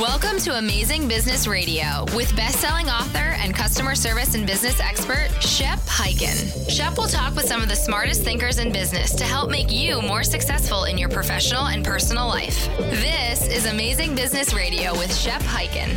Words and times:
Welcome 0.00 0.38
to 0.38 0.56
Amazing 0.56 1.08
Business 1.08 1.46
Radio 1.46 2.06
with 2.16 2.34
best-selling 2.34 2.88
author 2.88 3.18
and 3.18 3.54
customer 3.54 3.94
service 3.94 4.34
and 4.34 4.46
business 4.46 4.80
expert 4.80 5.28
Shep 5.42 5.78
Hyken. 5.80 6.70
Shep 6.70 6.96
will 6.96 7.06
talk 7.06 7.34
with 7.36 7.44
some 7.44 7.60
of 7.60 7.68
the 7.68 7.76
smartest 7.76 8.22
thinkers 8.22 8.58
in 8.58 8.72
business 8.72 9.14
to 9.16 9.24
help 9.24 9.50
make 9.50 9.70
you 9.70 10.00
more 10.00 10.22
successful 10.24 10.84
in 10.84 10.96
your 10.96 11.10
professional 11.10 11.66
and 11.66 11.84
personal 11.84 12.26
life. 12.26 12.66
This 12.78 13.46
is 13.46 13.66
Amazing 13.66 14.14
Business 14.14 14.54
Radio 14.54 14.92
with 14.92 15.14
Shep 15.14 15.42
Hyken. 15.42 15.90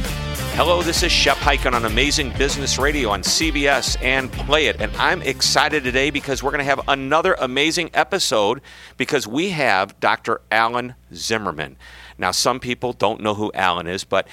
Hello, 0.58 0.82
this 0.82 1.02
is 1.02 1.10
Shep 1.10 1.38
Hyken 1.38 1.72
on 1.72 1.86
Amazing 1.86 2.34
Business 2.38 2.78
Radio 2.78 3.10
on 3.10 3.22
CBS 3.22 3.96
and 4.04 4.30
Play 4.34 4.66
It. 4.66 4.82
And 4.82 4.94
I'm 4.98 5.22
excited 5.22 5.86
today 5.86 6.10
because 6.10 6.44
we're 6.44 6.52
going 6.52 6.60
to 6.60 6.66
have 6.66 6.82
another 6.90 7.38
amazing 7.40 7.90
episode 7.94 8.60
because 8.98 9.26
we 9.26 9.52
have 9.52 9.98
Dr. 10.02 10.42
Alan 10.52 10.96
Zimmerman. 11.14 11.78
Now, 12.18 12.32
some 12.32 12.60
people 12.60 12.94
don't 12.94 13.22
know 13.22 13.34
who 13.34 13.52
Alan 13.54 13.88
is, 13.88 14.04
but 14.04 14.28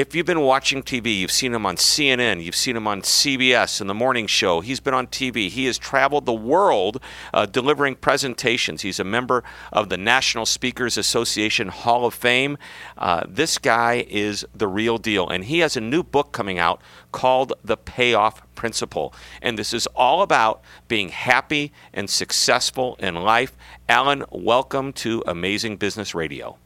if 0.00 0.14
you've 0.14 0.24
been 0.24 0.40
watching 0.40 0.82
TV, 0.82 1.18
you've 1.18 1.30
seen 1.30 1.52
him 1.52 1.66
on 1.66 1.76
CNN, 1.76 2.42
you've 2.42 2.54
seen 2.54 2.76
him 2.76 2.86
on 2.86 3.02
CBS 3.02 3.82
in 3.82 3.86
the 3.86 3.94
morning 3.94 4.26
show. 4.26 4.60
He's 4.60 4.80
been 4.80 4.94
on 4.94 5.08
TV. 5.08 5.48
He 5.48 5.66
has 5.66 5.76
traveled 5.76 6.24
the 6.24 6.32
world 6.32 7.02
uh, 7.34 7.44
delivering 7.44 7.96
presentations. 7.96 8.82
He's 8.82 8.98
a 8.98 9.04
member 9.04 9.44
of 9.72 9.90
the 9.90 9.98
National 9.98 10.46
Speakers 10.46 10.96
Association 10.96 11.68
Hall 11.68 12.06
of 12.06 12.14
Fame. 12.14 12.56
Uh, 12.96 13.24
this 13.28 13.58
guy 13.58 14.06
is 14.08 14.46
the 14.54 14.68
real 14.68 14.96
deal, 14.96 15.28
and 15.28 15.44
he 15.44 15.58
has 15.58 15.76
a 15.76 15.82
new 15.82 16.02
book 16.02 16.32
coming 16.32 16.58
out 16.58 16.80
called 17.12 17.52
The 17.62 17.76
Payoff 17.76 18.42
Principle. 18.54 19.12
And 19.42 19.58
this 19.58 19.74
is 19.74 19.86
all 19.88 20.22
about 20.22 20.62
being 20.88 21.10
happy 21.10 21.72
and 21.92 22.08
successful 22.08 22.96
in 23.00 23.16
life. 23.16 23.54
Alan, 23.88 24.24
welcome 24.30 24.92
to 24.94 25.22
Amazing 25.26 25.76
Business 25.76 26.14
Radio. 26.14 26.56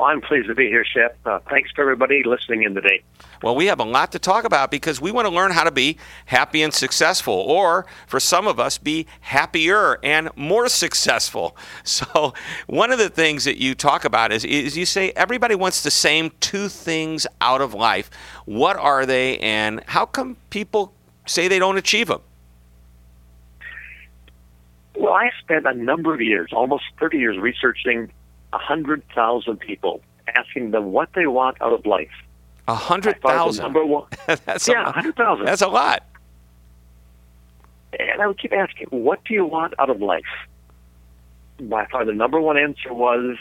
Well, 0.00 0.08
I'm 0.08 0.22
pleased 0.22 0.48
to 0.48 0.54
be 0.54 0.68
here, 0.68 0.82
Shep. 0.82 1.18
Uh, 1.26 1.40
thanks 1.50 1.74
to 1.74 1.82
everybody 1.82 2.22
listening 2.24 2.62
in 2.62 2.74
today. 2.74 3.02
Well, 3.42 3.54
we 3.54 3.66
have 3.66 3.80
a 3.80 3.84
lot 3.84 4.12
to 4.12 4.18
talk 4.18 4.44
about 4.44 4.70
because 4.70 4.98
we 4.98 5.12
want 5.12 5.28
to 5.28 5.34
learn 5.34 5.50
how 5.50 5.62
to 5.62 5.70
be 5.70 5.98
happy 6.24 6.62
and 6.62 6.72
successful, 6.72 7.34
or 7.34 7.84
for 8.06 8.18
some 8.18 8.46
of 8.46 8.58
us, 8.58 8.78
be 8.78 9.06
happier 9.20 9.98
and 10.02 10.30
more 10.36 10.70
successful. 10.70 11.54
So, 11.84 12.32
one 12.66 12.92
of 12.92 12.98
the 12.98 13.10
things 13.10 13.44
that 13.44 13.58
you 13.58 13.74
talk 13.74 14.04
about 14.06 14.32
is, 14.32 14.44
is 14.44 14.76
you 14.76 14.86
say 14.86 15.10
everybody 15.16 15.54
wants 15.54 15.82
the 15.82 15.90
same 15.90 16.30
two 16.40 16.68
things 16.68 17.26
out 17.42 17.60
of 17.60 17.74
life. 17.74 18.10
What 18.46 18.76
are 18.76 19.04
they, 19.04 19.38
and 19.38 19.82
how 19.86 20.06
come 20.06 20.36
people 20.48 20.94
say 21.26 21.46
they 21.48 21.58
don't 21.58 21.76
achieve 21.76 22.06
them? 22.06 22.20
Well, 24.96 25.12
I 25.12 25.30
spent 25.40 25.66
a 25.66 25.74
number 25.74 26.14
of 26.14 26.22
years, 26.22 26.50
almost 26.52 26.84
30 26.98 27.18
years, 27.18 27.38
researching 27.38 28.10
100,000 28.50 29.56
people, 29.58 30.00
asking 30.34 30.70
them 30.70 30.92
what 30.92 31.10
they 31.14 31.26
want 31.26 31.60
out 31.60 31.72
of 31.72 31.86
life. 31.86 32.10
A 32.68 32.74
hundred 32.74 33.20
thousand. 33.20 33.64
Number 33.64 33.84
one. 33.84 34.06
that's 34.44 34.68
yeah, 34.68 34.82
a, 34.82 34.84
100,000. 34.84 35.44
That's 35.44 35.62
a 35.62 35.68
lot. 35.68 36.04
And 37.98 38.22
I 38.22 38.26
would 38.26 38.38
keep 38.38 38.52
asking, 38.52 38.86
what 38.90 39.24
do 39.24 39.34
you 39.34 39.44
want 39.44 39.74
out 39.78 39.90
of 39.90 40.00
life? 40.00 40.22
By 41.60 41.86
far, 41.86 42.04
the 42.04 42.12
number 42.12 42.40
one 42.40 42.56
answer 42.56 42.94
was, 42.94 43.36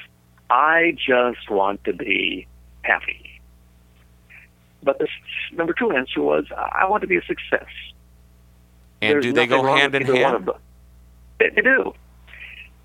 I 0.50 0.96
just 0.98 1.50
want 1.50 1.84
to 1.84 1.94
be 1.94 2.48
happy. 2.82 3.40
But 4.82 4.98
the 4.98 5.08
number 5.54 5.74
two 5.74 5.92
answer 5.92 6.22
was, 6.22 6.46
I 6.56 6.88
want 6.88 7.02
to 7.02 7.08
be 7.08 7.18
a 7.18 7.24
success. 7.26 7.68
And 9.02 9.14
There's 9.14 9.24
do 9.24 9.34
they 9.34 9.48
go 9.48 9.64
hand 9.64 9.94
in 9.96 10.06
hand? 10.06 10.50
They, 11.40 11.50
they 11.50 11.62
do. 11.62 11.94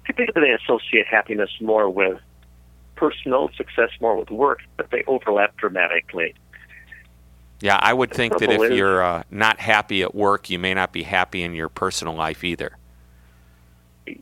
Typically, 0.06 0.42
they 0.42 0.50
associate 0.50 1.06
happiness 1.06 1.50
more 1.60 1.88
with 1.88 2.20
personal 2.96 3.50
success, 3.56 3.90
more 4.00 4.16
with 4.16 4.30
work, 4.30 4.60
but 4.76 4.90
they 4.90 5.02
overlap 5.06 5.56
dramatically. 5.56 6.34
Yeah, 7.60 7.78
I 7.80 7.92
would 7.92 8.10
think 8.12 8.36
that 8.38 8.50
if 8.50 8.60
is- 8.60 8.76
you're 8.76 9.02
uh, 9.02 9.22
not 9.30 9.58
happy 9.58 10.02
at 10.02 10.14
work, 10.14 10.50
you 10.50 10.58
may 10.58 10.74
not 10.74 10.92
be 10.92 11.02
happy 11.02 11.42
in 11.42 11.54
your 11.54 11.68
personal 11.68 12.14
life 12.14 12.44
either. 12.44 12.76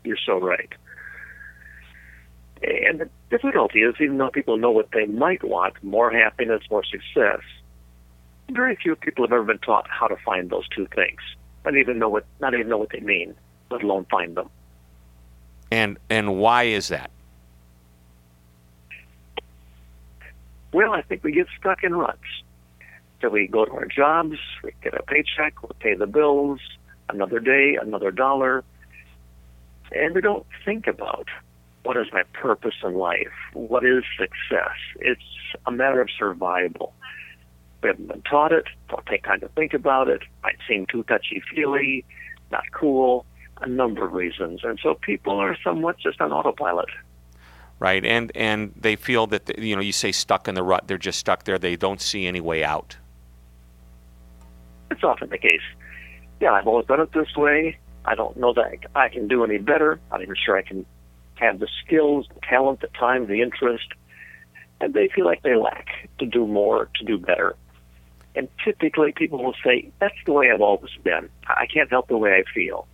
You're 0.05 0.19
so 0.25 0.39
right. 0.39 0.73
And 2.63 3.01
the 3.01 3.09
difficulty 3.31 3.81
is, 3.81 3.97
even 3.99 4.19
though 4.19 4.31
people 4.31 4.57
know 4.57 4.71
what 4.71 4.91
they 4.93 5.07
might 5.07 5.43
want, 5.43 5.75
more 5.83 6.13
happiness, 6.13 6.63
more 6.71 6.85
success, 6.85 7.41
very 8.51 8.77
few 8.77 8.95
people 8.95 9.25
have 9.25 9.33
ever 9.33 9.43
been 9.43 9.59
taught 9.59 9.89
how 9.89 10.07
to 10.07 10.17
find 10.25 10.51
those 10.51 10.69
two 10.69 10.87
things. 10.95 11.21
Not 11.65 11.77
even 11.77 11.99
know 11.99 12.09
what, 12.09 12.25
not 12.41 12.55
even 12.55 12.69
know 12.69 12.79
what 12.79 12.91
they 12.91 13.01
mean, 13.01 13.35
let 13.71 13.83
alone 13.83 14.07
find 14.11 14.37
them. 14.37 14.49
And 15.73 15.99
and 16.11 16.37
why 16.37 16.65
is 16.65 16.89
that? 16.89 17.11
Well, 20.71 20.93
I 20.93 21.01
think 21.01 21.25
we 21.25 21.33
get 21.33 21.47
stuck 21.59 21.83
in 21.83 21.95
ruts. 21.95 22.19
So 23.23 23.31
we 23.31 23.47
go 23.47 23.65
to 23.65 23.73
our 23.73 23.87
jobs, 23.87 24.37
we 24.63 24.73
get 24.83 24.93
a 24.93 25.03
paycheck, 25.03 25.63
we 25.63 25.71
pay 25.81 25.95
the 25.95 26.07
bills, 26.07 26.61
another 27.09 27.41
day, 27.41 27.79
another 27.81 28.11
dollar, 28.11 28.65
and 29.93 30.15
we 30.15 30.21
don't 30.21 30.45
think 30.63 30.87
about 30.87 31.29
what 31.85 31.97
is 31.97 32.07
my 32.13 32.25
purpose 32.35 32.75
in 32.85 32.95
life? 32.95 33.33
What 33.55 33.83
is 33.87 34.05
success? 34.19 34.77
It's 35.01 35.23
a 35.65 35.71
matter 35.71 36.03
of 36.03 36.09
survival. 36.19 36.93
We 37.83 37.89
haven't 37.89 38.09
been 38.09 38.23
taught 38.23 38.53
it, 38.53 38.67
don't 38.91 39.07
take 39.07 39.25
time 39.25 39.41
to 39.41 39.49
think 39.49 39.73
about 39.73 40.09
it, 40.09 40.21
might 40.43 40.59
seem 40.69 40.85
too 40.85 41.03
touchy 41.05 41.43
feely, 41.55 42.05
not 42.51 42.65
cool, 42.73 43.25
a 43.63 43.69
number 43.69 44.05
of 44.05 44.13
reasons. 44.13 44.61
And 44.65 44.79
so 44.83 44.95
people 44.95 45.39
are 45.39 45.57
somewhat 45.63 45.99
just 45.99 46.21
on 46.21 46.33
autopilot. 46.33 46.89
Right? 47.79 48.05
And 48.05 48.31
and 48.35 48.73
they 48.77 48.97
feel 48.97 49.27
that 49.29 49.59
you 49.59 49.75
know 49.75 49.83
you 49.83 49.93
say 49.93 50.13
stuck 50.13 50.47
in 50.49 50.55
the 50.55 50.63
rut, 50.63 50.87
they're 50.87 50.99
just 50.99 51.19
stuck 51.19 51.45
there. 51.45 51.59
They 51.59 51.77
don't 51.77 52.01
see 52.01 52.27
any 52.27 52.41
way 52.41 52.63
out. 52.63 52.97
It's 54.91 55.03
often 55.03 55.31
the 55.31 55.39
case. 55.39 55.63
Yeah, 56.41 56.53
I've 56.53 56.67
always 56.67 56.87
done 56.87 57.01
it 57.01 57.13
this 57.13 57.35
way. 57.37 57.79
I 58.05 58.15
don't 58.15 58.37
know 58.37 58.53
that 58.55 58.79
I 58.95 59.09
can 59.09 59.29
do 59.29 59.45
any 59.45 59.59
better. 59.59 59.93
I'm 60.11 60.19
not 60.19 60.23
even 60.23 60.37
sure 60.45 60.57
I 60.57 60.63
can 60.63 60.85
have 61.37 61.59
the 61.61 61.69
skills, 61.85 62.27
the 62.35 62.41
talent, 62.41 62.81
the 62.81 62.89
time, 62.89 63.27
the 63.27 63.43
interest. 63.43 63.89
And 64.81 64.93
they 64.95 65.09
feel 65.09 65.25
like 65.25 65.43
they 65.43 65.55
lack 65.55 65.89
to 66.19 66.27
do 66.27 66.47
more, 66.47 66.89
to 66.97 67.05
do 67.05 67.19
better. 67.19 67.57
And 68.35 68.49
typically 68.65 69.13
people 69.13 69.43
will 69.43 69.55
say, 69.65 69.91
that's 70.01 70.15
the 70.27 70.33
way 70.33 70.51
I've 70.51 70.61
always 70.61 70.91
been. 71.05 71.29
I 71.47 71.67
can't 71.67 71.91
help 71.91 72.09
the 72.09 72.17
way 72.17 72.35
I 72.35 72.45
feel. 72.53 72.87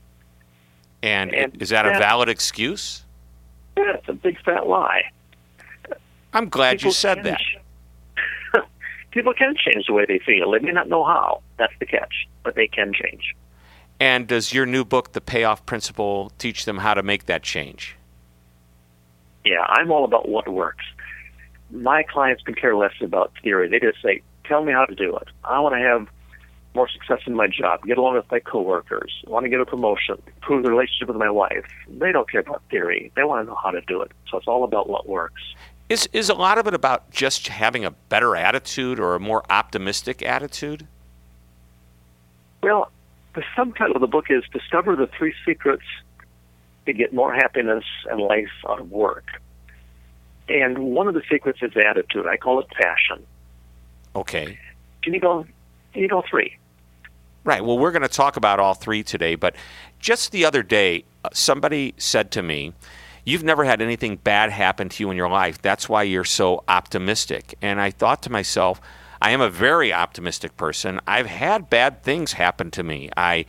And, 1.02 1.34
And 1.34 1.62
is 1.62 1.68
that 1.70 1.86
a 1.86 1.90
valid 1.90 2.28
excuse? 2.28 3.04
That's 3.76 4.08
a 4.08 4.12
big 4.12 4.40
fat 4.42 4.66
lie. 4.66 5.02
I'm 6.32 6.48
glad 6.48 6.82
you 6.82 6.90
said 6.90 7.22
that. 7.24 7.40
people 9.10 9.32
can 9.32 9.54
change 9.56 9.86
the 9.86 9.92
way 9.92 10.04
they 10.06 10.18
feel. 10.18 10.50
They 10.50 10.58
may 10.58 10.72
not 10.72 10.88
know 10.88 11.04
how. 11.04 11.42
That's 11.56 11.72
the 11.78 11.86
catch. 11.86 12.28
But 12.42 12.54
they 12.54 12.66
can 12.66 12.92
change. 12.92 13.34
And 14.00 14.26
does 14.26 14.52
your 14.52 14.66
new 14.66 14.84
book, 14.84 15.12
The 15.12 15.20
Payoff 15.20 15.66
Principle, 15.66 16.32
teach 16.38 16.64
them 16.64 16.78
how 16.78 16.94
to 16.94 17.02
make 17.02 17.26
that 17.26 17.42
change? 17.42 17.96
Yeah, 19.44 19.64
I'm 19.68 19.90
all 19.90 20.04
about 20.04 20.28
what 20.28 20.48
works. 20.48 20.84
My 21.70 22.02
clients 22.02 22.42
can 22.42 22.54
care 22.54 22.76
less 22.76 22.92
about 23.00 23.32
theory. 23.42 23.68
They 23.68 23.80
just 23.80 24.00
say, 24.02 24.22
tell 24.44 24.64
me 24.64 24.72
how 24.72 24.84
to 24.84 24.94
do 24.94 25.16
it. 25.16 25.28
I 25.44 25.60
want 25.60 25.74
to 25.74 25.80
have 25.80 26.08
more 26.74 26.88
success 26.88 27.20
in 27.26 27.34
my 27.34 27.46
job, 27.46 27.82
get 27.84 27.98
along 27.98 28.14
with 28.14 28.30
my 28.30 28.40
coworkers, 28.40 29.22
want 29.26 29.44
to 29.44 29.50
get 29.50 29.60
a 29.60 29.66
promotion, 29.66 30.20
improve 30.26 30.62
the 30.62 30.70
relationship 30.70 31.08
with 31.08 31.16
my 31.16 31.30
wife. 31.30 31.66
They 31.88 32.12
don't 32.12 32.30
care 32.30 32.40
about 32.40 32.62
theory. 32.70 33.10
They 33.16 33.24
want 33.24 33.44
to 33.44 33.50
know 33.50 33.58
how 33.62 33.70
to 33.70 33.80
do 33.82 34.02
it. 34.02 34.12
So 34.30 34.38
it's 34.38 34.46
all 34.46 34.64
about 34.64 34.88
what 34.88 35.08
works. 35.08 35.42
Is 35.88 36.08
is 36.12 36.28
a 36.28 36.34
lot 36.34 36.58
of 36.58 36.66
it 36.66 36.74
about 36.74 37.10
just 37.10 37.48
having 37.48 37.84
a 37.84 37.90
better 37.90 38.36
attitude 38.36 39.00
or 39.00 39.14
a 39.14 39.20
more 39.20 39.42
optimistic 39.50 40.22
attitude? 40.22 40.86
Well, 42.62 42.90
the 43.34 43.42
subtitle 43.56 43.94
of 43.94 44.00
the 44.00 44.06
book 44.06 44.26
is 44.30 44.42
Discover 44.52 44.96
the 44.96 45.06
Three 45.06 45.32
Secrets 45.46 45.84
to 46.86 46.92
Get 46.92 47.14
More 47.14 47.32
Happiness 47.32 47.84
and 48.10 48.20
Life 48.20 48.50
Out 48.68 48.80
of 48.80 48.90
Work. 48.90 49.26
And 50.48 50.78
one 50.78 51.08
of 51.08 51.14
the 51.14 51.22
secrets 51.30 51.60
is 51.62 51.72
attitude. 51.76 52.26
I 52.26 52.36
call 52.36 52.60
it 52.60 52.66
passion. 52.70 53.24
Okay. 54.16 54.58
Can 55.02 55.14
you 55.14 55.20
go 55.20 55.30
all, 55.30 55.46
you 55.94 56.08
all 56.10 56.24
three. 56.28 56.56
Right. 57.48 57.64
Well, 57.64 57.78
we're 57.78 57.92
going 57.92 58.02
to 58.02 58.08
talk 58.08 58.36
about 58.36 58.60
all 58.60 58.74
three 58.74 59.02
today, 59.02 59.34
but 59.34 59.56
just 59.98 60.32
the 60.32 60.44
other 60.44 60.62
day, 60.62 61.06
uh, 61.24 61.30
somebody 61.32 61.94
said 61.96 62.30
to 62.32 62.42
me, 62.42 62.74
You've 63.24 63.42
never 63.42 63.64
had 63.64 63.80
anything 63.80 64.16
bad 64.16 64.50
happen 64.50 64.90
to 64.90 65.02
you 65.02 65.10
in 65.10 65.16
your 65.16 65.30
life. 65.30 65.62
That's 65.62 65.88
why 65.88 66.02
you're 66.02 66.24
so 66.24 66.62
optimistic. 66.68 67.54
And 67.62 67.80
I 67.80 67.90
thought 67.90 68.22
to 68.24 68.30
myself, 68.30 68.82
I 69.22 69.30
am 69.30 69.40
a 69.40 69.48
very 69.48 69.94
optimistic 69.94 70.58
person. 70.58 71.00
I've 71.06 71.24
had 71.24 71.70
bad 71.70 72.02
things 72.02 72.34
happen 72.34 72.70
to 72.72 72.82
me. 72.82 73.08
I, 73.16 73.46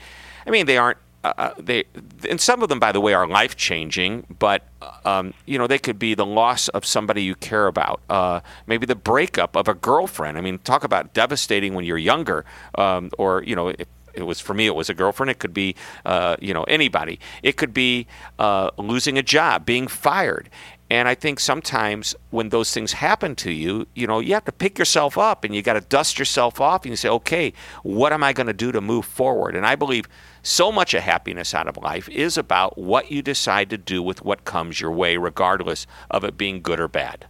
I 0.48 0.50
mean, 0.50 0.66
they 0.66 0.78
aren't. 0.78 1.00
Uh, 1.24 1.33
uh, 1.38 1.54
they 1.57 1.83
and 2.30 2.39
some 2.39 2.63
of 2.63 2.69
them, 2.69 2.80
by 2.80 2.92
the 2.92 3.01
way, 3.01 3.13
are 3.13 3.27
life 3.27 3.56
changing. 3.57 4.25
But 4.39 4.63
um, 5.04 5.33
you 5.45 5.57
know, 5.57 5.68
they 5.68 5.80
could 5.80 6.00
be 6.00 6.13
the 6.13 6.25
loss 6.25 6.69
of 6.69 6.86
somebody 6.86 7.24
you 7.24 7.36
care 7.36 7.68
about. 7.68 8.00
Uh, 8.10 8.39
maybe 8.68 8.86
the 8.86 8.95
breakup 8.95 9.56
of 9.56 9.68
a 9.68 9.74
girlfriend. 9.74 10.38
I 10.38 10.42
mean, 10.42 10.60
talk 10.60 10.83
about 10.83 11.13
devastating 11.13 11.74
when 11.74 11.83
you're 11.86 11.98
younger, 11.98 12.45
um, 12.75 13.12
or 13.18 13.44
you 13.44 13.56
know. 13.56 13.69
If, 13.69 13.88
it 14.16 14.24
was 14.24 14.39
for 14.39 14.54
me. 14.54 14.66
It 14.66 14.75
was 14.75 14.89
a 14.89 14.94
girlfriend. 14.94 15.30
It 15.30 15.39
could 15.39 15.54
be, 15.54 15.75
uh, 16.04 16.36
you 16.42 16.54
know, 16.54 16.63
anybody. 16.63 17.19
It 17.44 17.57
could 17.57 17.74
be 17.74 18.07
uh, 18.39 18.71
losing 18.77 19.18
a 19.18 19.24
job, 19.24 19.66
being 19.66 19.88
fired, 19.88 20.50
And 20.89 21.07
I 21.07 21.13
think 21.13 21.39
sometimes 21.39 22.16
when 22.31 22.50
those 22.50 22.74
things 22.74 22.94
happen 22.94 23.36
to 23.38 23.51
you, 23.51 23.88
you 23.94 24.07
know, 24.07 24.19
you 24.19 24.33
have 24.33 24.45
to 24.45 24.51
pick 24.51 24.80
yourself 24.80 25.18
up 25.18 25.44
and 25.44 25.54
you 25.54 25.62
got 25.62 25.74
to 25.74 25.81
dust 25.81 26.18
yourself 26.18 26.60
off 26.60 26.83
and 26.83 26.92
you 26.92 26.95
say, 26.95 27.10
okay, 27.10 27.54
what 27.83 28.12
am 28.12 28.24
I 28.24 28.33
going 28.33 28.48
to 28.48 28.54
do 28.54 28.71
to 28.71 28.81
move 28.81 29.06
forward? 29.06 29.56
And 29.56 29.66
I 29.66 29.75
believe 29.75 30.10
so 30.42 30.72
much 30.72 30.94
of 30.94 31.04
happiness 31.04 31.54
out 31.54 31.68
of 31.68 31.78
life 31.78 32.10
is 32.10 32.38
about 32.38 32.78
what 32.78 33.12
you 33.12 33.22
decide 33.22 33.70
to 33.70 33.78
do 33.78 34.02
with 34.02 34.24
what 34.24 34.46
comes 34.46 34.80
your 34.80 34.92
way, 34.92 35.18
regardless 35.18 35.88
of 36.10 36.24
it 36.24 36.38
being 36.38 36.62
good 36.62 36.80
or 36.80 36.88
bad. 36.88 37.28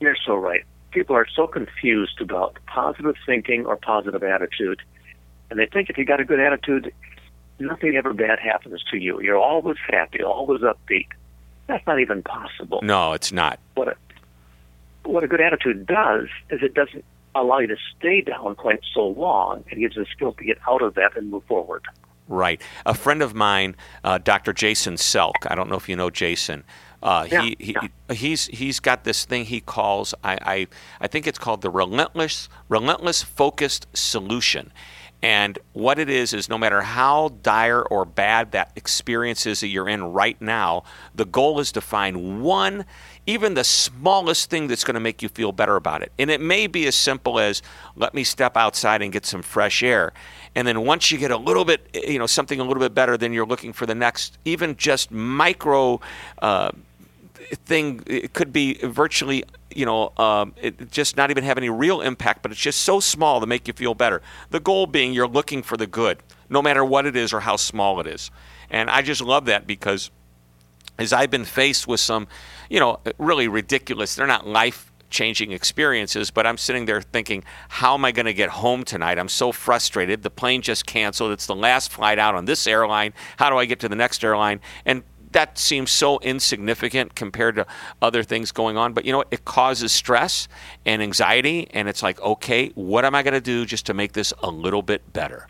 You're 0.00 0.16
so 0.26 0.34
right. 0.34 0.64
People 0.90 1.16
are 1.16 1.26
so 1.34 1.46
confused 1.46 2.20
about 2.20 2.58
positive 2.66 3.14
thinking 3.24 3.64
or 3.64 3.76
positive 3.76 4.22
attitude. 4.22 4.82
And 5.50 5.58
they 5.58 5.66
think 5.66 5.90
if 5.90 5.98
you 5.98 6.04
got 6.04 6.20
a 6.20 6.24
good 6.24 6.40
attitude, 6.40 6.92
nothing 7.58 7.96
ever 7.96 8.12
bad 8.12 8.38
happens 8.38 8.82
to 8.90 8.96
you. 8.96 9.20
You're 9.20 9.38
always 9.38 9.76
happy, 9.88 10.22
always 10.22 10.62
upbeat. 10.62 11.08
That's 11.66 11.86
not 11.86 12.00
even 12.00 12.22
possible. 12.22 12.80
No, 12.82 13.12
it's 13.12 13.30
not. 13.30 13.60
What 13.74 13.88
a 13.88 13.96
what 15.04 15.24
a 15.24 15.28
good 15.28 15.40
attitude 15.40 15.86
does 15.86 16.28
is 16.50 16.62
it 16.62 16.74
doesn't 16.74 17.04
allow 17.34 17.58
you 17.58 17.66
to 17.68 17.76
stay 17.96 18.20
down 18.20 18.54
quite 18.56 18.80
so 18.94 19.06
long. 19.06 19.64
It 19.70 19.78
gives 19.78 19.96
you 19.96 20.04
the 20.04 20.10
skill 20.10 20.32
to 20.32 20.44
get 20.44 20.58
out 20.68 20.82
of 20.82 20.94
that 20.94 21.16
and 21.16 21.30
move 21.30 21.44
forward. 21.44 21.84
Right. 22.28 22.62
A 22.86 22.94
friend 22.94 23.22
of 23.22 23.34
mine, 23.34 23.74
uh, 24.04 24.18
Dr. 24.18 24.52
Jason 24.52 24.94
Selk. 24.94 25.34
I 25.48 25.54
don't 25.54 25.68
know 25.68 25.76
if 25.76 25.88
you 25.88 25.96
know 25.96 26.10
Jason. 26.10 26.64
Uh, 27.02 27.26
yeah, 27.30 27.42
he, 27.42 27.56
he 27.58 27.72
yeah. 27.72 28.14
he's 28.14 28.46
he's 28.46 28.78
got 28.78 29.04
this 29.04 29.24
thing 29.24 29.46
he 29.46 29.60
calls 29.60 30.14
I, 30.22 30.38
I 30.42 30.66
I 31.00 31.06
think 31.06 31.26
it's 31.26 31.38
called 31.38 31.62
the 31.62 31.70
relentless 31.70 32.50
relentless 32.68 33.22
focused 33.22 33.86
solution. 33.94 34.70
And 35.22 35.58
what 35.72 35.98
it 35.98 36.08
is 36.08 36.32
is 36.32 36.48
no 36.48 36.56
matter 36.56 36.80
how 36.80 37.30
dire 37.42 37.82
or 37.82 38.04
bad 38.04 38.52
that 38.52 38.72
experience 38.74 39.44
is 39.44 39.60
that 39.60 39.68
you're 39.68 39.88
in 39.88 40.02
right 40.04 40.40
now, 40.40 40.84
the 41.14 41.26
goal 41.26 41.60
is 41.60 41.72
to 41.72 41.80
find 41.80 42.42
one, 42.42 42.86
even 43.26 43.54
the 43.54 43.64
smallest 43.64 44.50
thing 44.50 44.66
that's 44.66 44.84
going 44.84 44.94
to 44.94 45.00
make 45.00 45.22
you 45.22 45.28
feel 45.28 45.52
better 45.52 45.76
about 45.76 46.02
it. 46.02 46.12
And 46.18 46.30
it 46.30 46.40
may 46.40 46.66
be 46.66 46.86
as 46.86 46.94
simple 46.94 47.38
as 47.38 47.62
let 47.96 48.14
me 48.14 48.24
step 48.24 48.56
outside 48.56 49.02
and 49.02 49.12
get 49.12 49.26
some 49.26 49.42
fresh 49.42 49.82
air. 49.82 50.12
And 50.54 50.66
then 50.66 50.84
once 50.84 51.10
you 51.10 51.18
get 51.18 51.30
a 51.30 51.36
little 51.36 51.64
bit, 51.64 51.88
you 51.94 52.18
know, 52.18 52.26
something 52.26 52.58
a 52.58 52.64
little 52.64 52.80
bit 52.80 52.94
better, 52.94 53.16
then 53.16 53.32
you're 53.32 53.46
looking 53.46 53.72
for 53.72 53.86
the 53.86 53.94
next, 53.94 54.38
even 54.44 54.76
just 54.76 55.10
micro. 55.10 56.00
Uh, 56.40 56.72
thing 57.64 58.02
it 58.06 58.32
could 58.32 58.52
be 58.52 58.74
virtually 58.74 59.42
you 59.74 59.84
know 59.84 60.12
um, 60.18 60.54
it 60.56 60.90
just 60.90 61.16
not 61.16 61.30
even 61.30 61.42
have 61.42 61.58
any 61.58 61.70
real 61.70 62.00
impact 62.00 62.42
but 62.42 62.52
it's 62.52 62.60
just 62.60 62.80
so 62.80 63.00
small 63.00 63.40
to 63.40 63.46
make 63.46 63.66
you 63.66 63.74
feel 63.74 63.94
better 63.94 64.22
the 64.50 64.60
goal 64.60 64.86
being 64.86 65.12
you're 65.12 65.26
looking 65.26 65.62
for 65.62 65.76
the 65.76 65.86
good 65.86 66.18
no 66.48 66.60
matter 66.62 66.84
what 66.84 67.06
it 67.06 67.16
is 67.16 67.32
or 67.32 67.40
how 67.40 67.56
small 67.56 67.98
it 67.98 68.06
is 68.06 68.30
and 68.70 68.90
i 68.90 69.02
just 69.02 69.20
love 69.20 69.46
that 69.46 69.66
because 69.66 70.10
as 70.98 71.12
i've 71.12 71.30
been 71.30 71.44
faced 71.44 71.88
with 71.88 71.98
some 71.98 72.28
you 72.70 72.80
know 72.80 73.00
really 73.18 73.48
ridiculous 73.48 74.14
they're 74.14 74.26
not 74.26 74.46
life 74.46 74.90
changing 75.10 75.50
experiences, 75.50 76.30
but 76.30 76.46
I'm 76.46 76.56
sitting 76.56 76.86
there 76.86 77.02
thinking, 77.02 77.44
how 77.68 77.94
am 77.94 78.04
I 78.04 78.12
going 78.12 78.26
to 78.26 78.32
get 78.32 78.48
home 78.48 78.84
tonight? 78.84 79.18
I'm 79.18 79.28
so 79.28 79.50
frustrated. 79.50 80.22
The 80.22 80.30
plane 80.30 80.62
just 80.62 80.86
canceled. 80.86 81.32
It's 81.32 81.46
the 81.46 81.54
last 81.54 81.90
flight 81.90 82.18
out 82.18 82.36
on 82.36 82.44
this 82.44 82.64
airline. 82.66 83.12
How 83.36 83.50
do 83.50 83.56
I 83.56 83.64
get 83.64 83.80
to 83.80 83.88
the 83.88 83.96
next 83.96 84.22
airline? 84.22 84.60
And 84.86 85.02
that 85.32 85.58
seems 85.58 85.90
so 85.90 86.18
insignificant 86.20 87.14
compared 87.14 87.56
to 87.56 87.66
other 88.02 88.22
things 88.22 88.52
going 88.52 88.76
on. 88.76 88.92
But 88.92 89.04
you 89.04 89.12
know, 89.12 89.24
it 89.30 89.44
causes 89.44 89.92
stress 89.92 90.48
and 90.84 91.02
anxiety, 91.02 91.68
and 91.72 91.88
it's 91.88 92.02
like, 92.02 92.20
okay, 92.20 92.68
what 92.74 93.04
am 93.04 93.14
I 93.14 93.22
going 93.22 93.34
to 93.34 93.40
do 93.40 93.66
just 93.66 93.86
to 93.86 93.94
make 93.94 94.12
this 94.12 94.32
a 94.42 94.50
little 94.50 94.82
bit 94.82 95.12
better? 95.12 95.46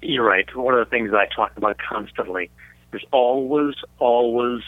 You're 0.00 0.26
right. 0.26 0.54
One 0.56 0.74
of 0.74 0.80
the 0.80 0.90
things 0.90 1.12
I 1.12 1.26
talk 1.26 1.56
about 1.56 1.78
constantly 1.78 2.50
there's 2.90 3.06
always, 3.10 3.74
always, 3.98 4.62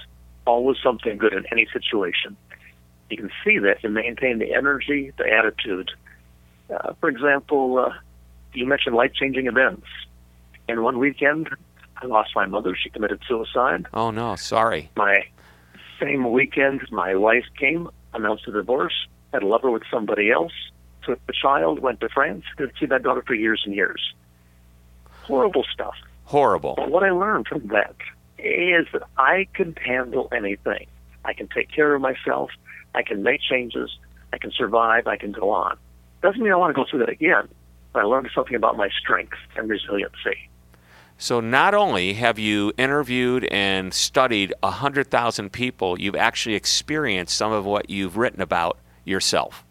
always 0.46 0.78
something 0.82 1.18
good 1.18 1.32
in 1.32 1.44
any 1.50 1.66
situation. 1.72 2.36
You 3.10 3.16
can 3.16 3.30
see 3.44 3.58
that 3.58 3.82
you 3.82 3.90
maintain 3.90 4.38
the 4.38 4.54
energy, 4.54 5.12
the 5.18 5.30
attitude. 5.30 5.90
Uh, 6.70 6.94
for 7.00 7.08
example, 7.08 7.78
uh, 7.78 7.92
you 8.52 8.66
mentioned 8.66 8.96
life 8.96 9.12
changing 9.14 9.46
events. 9.46 9.86
And 10.68 10.82
one 10.82 10.98
weekend, 10.98 11.50
I 12.00 12.06
lost 12.06 12.30
my 12.34 12.46
mother. 12.46 12.74
She 12.74 12.90
committed 12.90 13.20
suicide. 13.28 13.86
Oh 13.92 14.10
no, 14.10 14.36
sorry. 14.36 14.90
My 14.96 15.24
same 16.00 16.32
weekend, 16.32 16.82
my 16.90 17.14
wife 17.14 17.44
came, 17.58 17.88
announced 18.14 18.48
a 18.48 18.52
divorce, 18.52 19.06
had 19.32 19.42
a 19.42 19.46
lover 19.46 19.70
with 19.70 19.82
somebody 19.90 20.30
else, 20.30 20.52
took 21.02 21.24
the 21.26 21.32
child, 21.32 21.80
went 21.80 22.00
to 22.00 22.08
France, 22.08 22.44
didn't 22.56 22.74
see 22.80 22.86
that 22.86 23.02
daughter 23.02 23.22
for 23.26 23.34
years 23.34 23.62
and 23.64 23.74
years. 23.74 24.14
Horrible 25.22 25.64
stuff. 25.72 25.94
Horrible. 26.24 26.74
But 26.76 26.90
what 26.90 27.02
I 27.02 27.10
learned 27.10 27.46
from 27.46 27.66
that 27.68 27.96
is 28.38 28.86
that 28.92 29.02
I 29.16 29.46
can 29.54 29.74
handle 29.76 30.28
anything. 30.32 30.86
I 31.24 31.32
can 31.32 31.48
take 31.48 31.70
care 31.70 31.94
of 31.94 32.00
myself. 32.00 32.50
I 32.94 33.02
can 33.02 33.22
make 33.22 33.40
changes. 33.40 33.96
I 34.32 34.38
can 34.38 34.50
survive. 34.50 35.06
I 35.06 35.16
can 35.16 35.32
go 35.32 35.50
on. 35.50 35.76
Doesn't 36.22 36.42
mean 36.42 36.52
I 36.52 36.56
want 36.56 36.74
to 36.74 36.74
go 36.74 36.88
through 36.88 37.00
that 37.00 37.08
again, 37.08 37.48
but 37.92 38.00
I 38.00 38.02
learned 38.04 38.30
something 38.34 38.54
about 38.54 38.76
my 38.76 38.88
strength 39.00 39.36
and 39.56 39.68
resiliency. 39.68 40.48
So 41.16 41.40
not 41.40 41.74
only 41.74 42.14
have 42.14 42.38
you 42.38 42.72
interviewed 42.76 43.44
and 43.46 43.94
studied 43.94 44.52
100,000 44.60 45.52
people, 45.52 46.00
you've 46.00 46.16
actually 46.16 46.56
experienced 46.56 47.36
some 47.36 47.52
of 47.52 47.64
what 47.64 47.88
you've 47.88 48.16
written 48.16 48.40
about 48.40 48.78
yourself. 49.04 49.64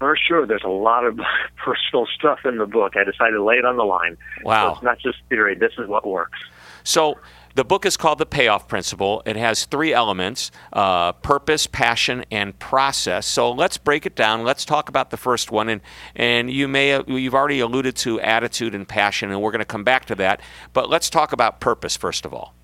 For 0.00 0.16
sure, 0.16 0.46
there's 0.46 0.64
a 0.64 0.68
lot 0.68 1.04
of 1.04 1.18
personal 1.64 2.06
stuff 2.18 2.40
in 2.44 2.58
the 2.58 2.66
book. 2.66 2.96
I 2.96 3.04
decided 3.04 3.36
to 3.36 3.44
lay 3.44 3.54
it 3.56 3.64
on 3.64 3.76
the 3.76 3.84
line. 3.84 4.16
Wow. 4.42 4.70
So 4.70 4.74
it's 4.74 4.82
not 4.82 4.98
just 4.98 5.18
theory. 5.28 5.54
This 5.54 5.72
is 5.78 5.88
what 5.88 6.06
works. 6.06 6.38
So 6.84 7.18
the 7.54 7.64
book 7.64 7.86
is 7.86 7.96
called 7.96 8.18
The 8.18 8.26
Payoff 8.26 8.68
Principle. 8.68 9.22
It 9.24 9.36
has 9.36 9.64
three 9.64 9.92
elements 9.92 10.50
uh, 10.72 11.12
purpose, 11.12 11.66
passion, 11.66 12.24
and 12.30 12.56
process. 12.58 13.26
So 13.26 13.50
let's 13.50 13.78
break 13.78 14.06
it 14.06 14.14
down. 14.14 14.44
Let's 14.44 14.64
talk 14.64 14.88
about 14.88 15.10
the 15.10 15.16
first 15.16 15.50
one. 15.50 15.68
And, 15.68 15.80
and 16.14 16.50
you 16.50 16.68
may 16.68 17.02
you've 17.06 17.34
already 17.34 17.60
alluded 17.60 17.96
to 17.96 18.20
attitude 18.20 18.74
and 18.74 18.86
passion, 18.86 19.30
and 19.30 19.40
we're 19.40 19.50
going 19.50 19.60
to 19.60 19.64
come 19.64 19.84
back 19.84 20.04
to 20.06 20.14
that. 20.16 20.40
But 20.72 20.90
let's 20.90 21.08
talk 21.08 21.32
about 21.32 21.60
purpose 21.60 21.96
first 21.96 22.24
of 22.24 22.34
all. 22.34 22.54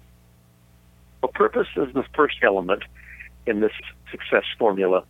Well, 1.23 1.33
purpose 1.35 1.69
is 1.77 1.93
the 1.95 2.05
first 2.15 2.37
element 2.43 2.83
in 3.47 3.61
this 3.61 3.73
success 4.11 4.45
formula. 4.59 5.05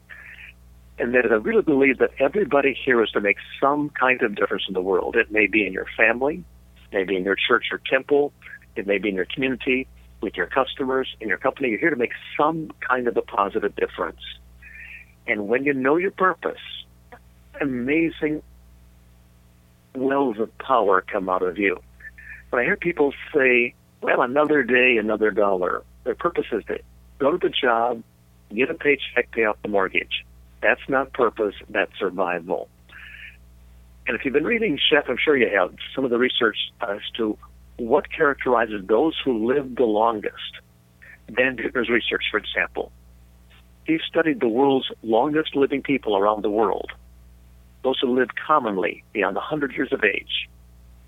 And 0.98 1.14
that 1.14 1.24
I 1.24 1.36
really 1.36 1.62
believe 1.62 1.98
that 1.98 2.10
everybody 2.18 2.74
here 2.84 3.02
is 3.02 3.10
to 3.12 3.20
make 3.20 3.38
some 3.58 3.88
kind 3.90 4.20
of 4.20 4.34
difference 4.34 4.64
in 4.68 4.74
the 4.74 4.82
world. 4.82 5.16
It 5.16 5.30
may 5.30 5.46
be 5.46 5.66
in 5.66 5.72
your 5.72 5.86
family, 5.96 6.44
maybe 6.92 7.16
in 7.16 7.24
your 7.24 7.36
church 7.36 7.68
or 7.72 7.80
temple, 7.90 8.34
it 8.76 8.86
may 8.86 8.98
be 8.98 9.08
in 9.08 9.14
your 9.14 9.26
community, 9.26 9.86
with 10.20 10.36
your 10.36 10.46
customers, 10.46 11.08
in 11.20 11.28
your 11.28 11.38
company. 11.38 11.70
You're 11.70 11.78
here 11.78 11.90
to 11.90 11.96
make 11.96 12.12
some 12.36 12.70
kind 12.86 13.08
of 13.08 13.16
a 13.16 13.22
positive 13.22 13.74
difference. 13.74 14.20
And 15.26 15.48
when 15.48 15.64
you 15.64 15.72
know 15.72 15.96
your 15.96 16.10
purpose, 16.10 16.60
amazing 17.60 18.42
wells 19.94 20.38
of 20.38 20.56
power 20.58 21.00
come 21.00 21.28
out 21.28 21.42
of 21.42 21.58
you. 21.58 21.80
When 22.50 22.60
I 22.60 22.64
hear 22.64 22.76
people 22.76 23.12
say, 23.34 23.74
well, 24.02 24.22
another 24.22 24.62
day, 24.62 24.96
another 24.98 25.30
dollar, 25.30 25.82
their 26.04 26.14
purpose 26.14 26.46
is 26.52 26.64
to 26.64 26.78
go 27.18 27.32
to 27.32 27.38
the 27.38 27.50
job, 27.50 28.02
get 28.54 28.70
a 28.70 28.74
paycheck, 28.74 29.30
pay 29.32 29.44
off 29.44 29.56
the 29.62 29.68
mortgage. 29.68 30.24
That's 30.62 30.80
not 30.88 31.12
purpose, 31.12 31.54
that's 31.68 31.92
survival. 31.98 32.68
And 34.06 34.18
if 34.18 34.24
you've 34.24 34.34
been 34.34 34.44
reading 34.44 34.78
Shep, 34.90 35.08
I'm 35.08 35.18
sure 35.22 35.36
you 35.36 35.48
have, 35.56 35.74
some 35.94 36.04
of 36.04 36.10
the 36.10 36.18
research 36.18 36.56
as 36.80 36.98
to 37.16 37.38
what 37.80 38.12
characterizes 38.12 38.84
those 38.86 39.16
who 39.24 39.46
live 39.46 39.76
the 39.76 39.84
longest. 39.84 40.60
Dan 41.34 41.56
Buettner's 41.56 41.88
research, 41.88 42.24
for 42.30 42.36
example. 42.36 42.92
He 43.86 43.98
studied 44.06 44.40
the 44.40 44.48
world's 44.48 44.90
longest 45.02 45.56
living 45.56 45.82
people 45.82 46.16
around 46.16 46.42
the 46.42 46.50
world, 46.50 46.92
those 47.82 47.98
who 48.00 48.14
lived 48.14 48.32
commonly 48.36 49.02
beyond 49.12 49.36
100 49.36 49.72
years 49.72 49.92
of 49.92 50.04
age. 50.04 50.48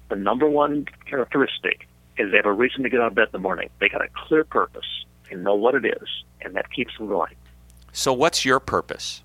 The 0.08 0.16
number 0.16 0.48
one 0.48 0.86
characteristic 1.06 1.86
is 2.16 2.30
they 2.30 2.38
have 2.38 2.46
a 2.46 2.52
reason 2.52 2.82
to 2.84 2.88
get 2.88 3.00
out 3.00 3.08
of 3.08 3.14
bed 3.14 3.26
in 3.26 3.32
the 3.32 3.38
morning. 3.38 3.68
They 3.78 3.88
got 3.88 4.02
a 4.02 4.08
clear 4.26 4.44
purpose. 4.44 5.04
They 5.28 5.36
know 5.36 5.54
what 5.54 5.74
it 5.74 5.84
is, 5.84 6.08
and 6.40 6.54
that 6.56 6.72
keeps 6.72 6.96
them 6.96 7.08
going. 7.08 7.34
So, 7.92 8.12
what's 8.12 8.44
your 8.44 8.60
purpose? 8.60 9.22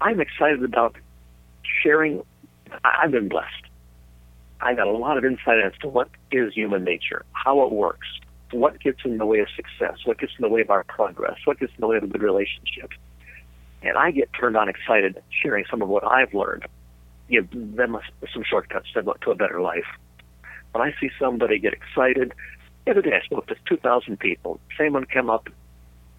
I'm 0.00 0.20
excited 0.20 0.64
about 0.64 0.96
sharing. 1.82 2.22
I've 2.84 3.10
been 3.10 3.28
blessed. 3.28 3.65
I 4.60 4.74
got 4.74 4.86
a 4.86 4.92
lot 4.92 5.18
of 5.18 5.24
insight 5.24 5.58
as 5.64 5.72
to 5.80 5.88
what 5.88 6.08
is 6.32 6.54
human 6.54 6.84
nature, 6.84 7.24
how 7.32 7.62
it 7.66 7.72
works, 7.72 8.06
what 8.52 8.80
gets 8.80 9.00
in 9.04 9.18
the 9.18 9.26
way 9.26 9.40
of 9.40 9.48
success, 9.54 9.98
what 10.04 10.18
gets 10.18 10.32
in 10.38 10.42
the 10.42 10.48
way 10.48 10.62
of 10.62 10.70
our 10.70 10.84
progress, 10.84 11.38
what 11.44 11.60
gets 11.60 11.72
in 11.76 11.80
the 11.80 11.86
way 11.86 11.96
of 11.96 12.04
a 12.04 12.06
good 12.06 12.22
relationship. 12.22 12.90
And 13.82 13.98
I 13.98 14.10
get 14.10 14.30
turned 14.32 14.56
on 14.56 14.68
excited 14.68 15.22
sharing 15.42 15.64
some 15.70 15.82
of 15.82 15.88
what 15.88 16.04
I've 16.04 16.32
learned, 16.32 16.64
give 17.30 17.50
them 17.50 17.98
some 18.32 18.44
shortcuts 18.48 18.86
to, 18.94 19.02
to 19.02 19.30
a 19.30 19.34
better 19.34 19.60
life. 19.60 19.86
When 20.72 20.86
I 20.86 20.94
see 21.00 21.10
somebody 21.18 21.58
get 21.58 21.74
excited, 21.74 22.32
the 22.84 22.92
other 22.92 23.02
day 23.02 23.20
I 23.22 23.24
spoke 23.24 23.46
to 23.48 23.56
2,000 23.68 24.18
people. 24.18 24.60
Same 24.78 24.94
one 24.94 25.04
come 25.04 25.28
up, 25.28 25.48